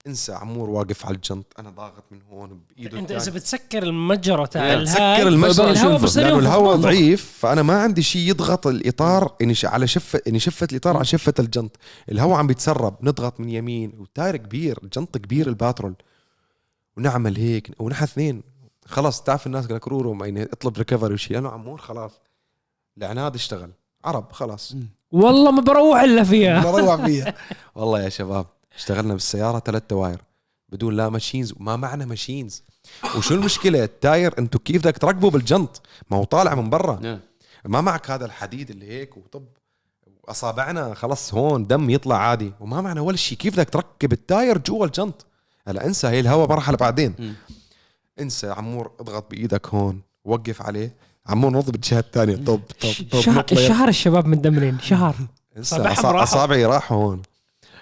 [0.06, 3.10] انسى عمور واقف على الجنط أنا ضاغط من هون بإيده أنت.
[3.12, 6.76] إذا بتسكر المجرة تاع سكر المجرى الهواء شوف بصير لأنه الهواء.
[6.76, 11.34] ضعيف فأنا ما عندي شيء يضغط الإطار إني على شفة إني شفه الإطار على شفة
[11.38, 11.76] الجنط.
[12.12, 15.94] الهواء عم بيتسرب نضغط من يمين وال tire كبير الجنط كبير الباترول.
[16.96, 18.42] ونعمل هيك ونحن اثنين.
[18.86, 22.12] خلاص تعرف الناس قال لك رورو يعني اطلب recovery وشيء أنا وعمور خلاص
[22.98, 23.70] العناد اشتغل.
[24.04, 24.76] عرب خلاص.
[25.12, 26.72] والله ما بروح إلا فيها.
[26.72, 27.34] بروح فيها.
[27.74, 28.46] والله يا شباب.
[28.76, 30.22] اشتغلنا بالسيارة ثلاث تواير
[30.68, 32.62] بدون لا machines وما معنا machines
[33.16, 37.00] وشو المشكلة؟ ال tire أنتم كيف بدك تركبوا بالجنط؟ ما هو طالع من برا.
[37.00, 37.20] نعم.
[37.64, 39.44] ما معك هذا الحديد اللي هيك وطب.
[40.28, 42.52] أصابعنا خلص هون دم يطلع عادي.
[42.60, 45.26] وما معنا ولا شيء كيف بدك تركب ال tire جوا الجنط؟
[45.68, 47.34] هلا انسى هي الهواء برحل بعدين.
[48.20, 50.00] انسى عمور اضغط بإيدك هون.
[50.24, 50.94] وقف عليه.
[51.26, 52.36] عمور نضرب الجهه الثانية.
[52.36, 53.46] طب طب طب شهر.
[53.46, 55.14] شهر الشباب مدمرين شهر.
[56.22, 57.22] أصابعي راحوا هون.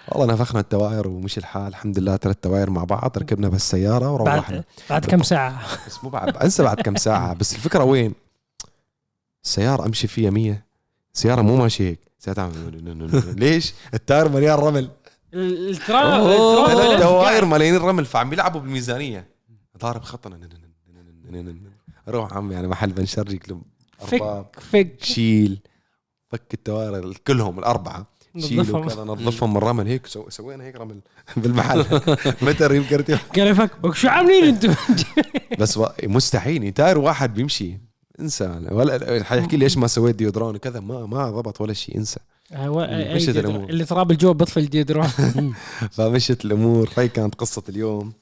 [0.07, 1.67] والله نفخنا التواير ومشي الحال.
[1.67, 4.55] الحمد لله ثلاث تواير مع بعض ركبنا بالسيارة وروحنا.
[4.55, 7.33] بعد بعد كم ساعة؟ بس مو بعد انسى بعد كم ساعة.
[7.39, 8.13] بس الفكرة وين؟
[9.43, 10.65] السيارة أمشي فيها مية.
[11.13, 11.99] سياره مو ماشي هيك.
[13.37, 14.89] ليش؟ التاير مليان رمل.
[15.33, 16.65] التراب أوه.
[16.65, 17.43] التراب ثلاث بلف دواير قاعد.
[17.43, 19.27] مليانين رمل فعم يلعبوا بالميزانية.
[19.77, 20.27] ضارب خط
[22.07, 22.93] روح عمي على محل
[24.01, 25.03] ارباب فك فك.
[25.03, 25.59] شيل.
[26.29, 28.07] فك التواري كلهم الأربعة.
[28.35, 28.89] نظفهم.
[28.89, 29.87] كذا نظفهم من الرمل.
[29.87, 30.99] هيك سو- سوينا هيك رمل
[31.37, 31.85] بالمحل.
[32.41, 34.73] متى ريم كرتي؟ قال شو عاملين أنتم؟
[35.59, 36.71] بس و- مستحيل.
[36.71, 37.77] تاير واحد بيمشي.
[38.19, 38.59] انسى.
[38.71, 40.79] ولا حيحكي لي إيش ما سويت ديودرون وكذا.
[40.79, 41.97] ما ما ضبط ولا شيء.
[41.97, 42.19] انسى.
[43.15, 43.69] مشيت الأمور.
[43.69, 45.07] اللي تراب الجو بطفي الديودرون.
[45.91, 46.89] فمشت الأمور.
[46.97, 48.13] هي كانت قصة اليوم.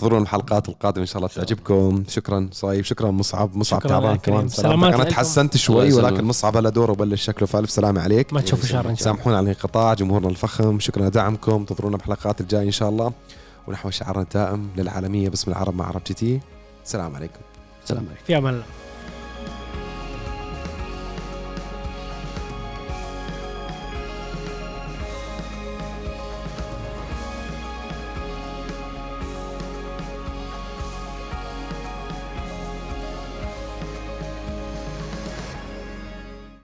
[0.00, 2.04] انتظرونا الحلقات القادمة إن شاء الله تعجبكم.
[2.08, 2.84] شكرا صايب.
[2.84, 3.56] شكرا مصعب.
[3.56, 4.16] مصعب تعبان.
[4.16, 4.48] كمان.
[4.48, 5.04] سلامات أنا.
[5.04, 5.92] تحسنت شوي.
[5.92, 7.46] ولكن مصعب هلا دوره بلش شكله.
[7.46, 8.32] فألف سلامة عليك.
[8.32, 9.94] ما تشوفوا شر ان شاء الله سامحونا على الانقطاع.
[9.94, 10.80] جمهورنا الفخم.
[10.80, 11.52] شكرا لدعمكم.
[11.52, 13.12] انتظرونا بالحلقات الجاية إن شاء الله.
[13.68, 16.40] ونحو شعارنا الدائم للعالمية باسم العرب مع عرب جي تي.
[16.84, 17.40] السلام عليكم.
[17.84, 18.24] سلام عليكم.
[18.26, 18.64] في أمان الله.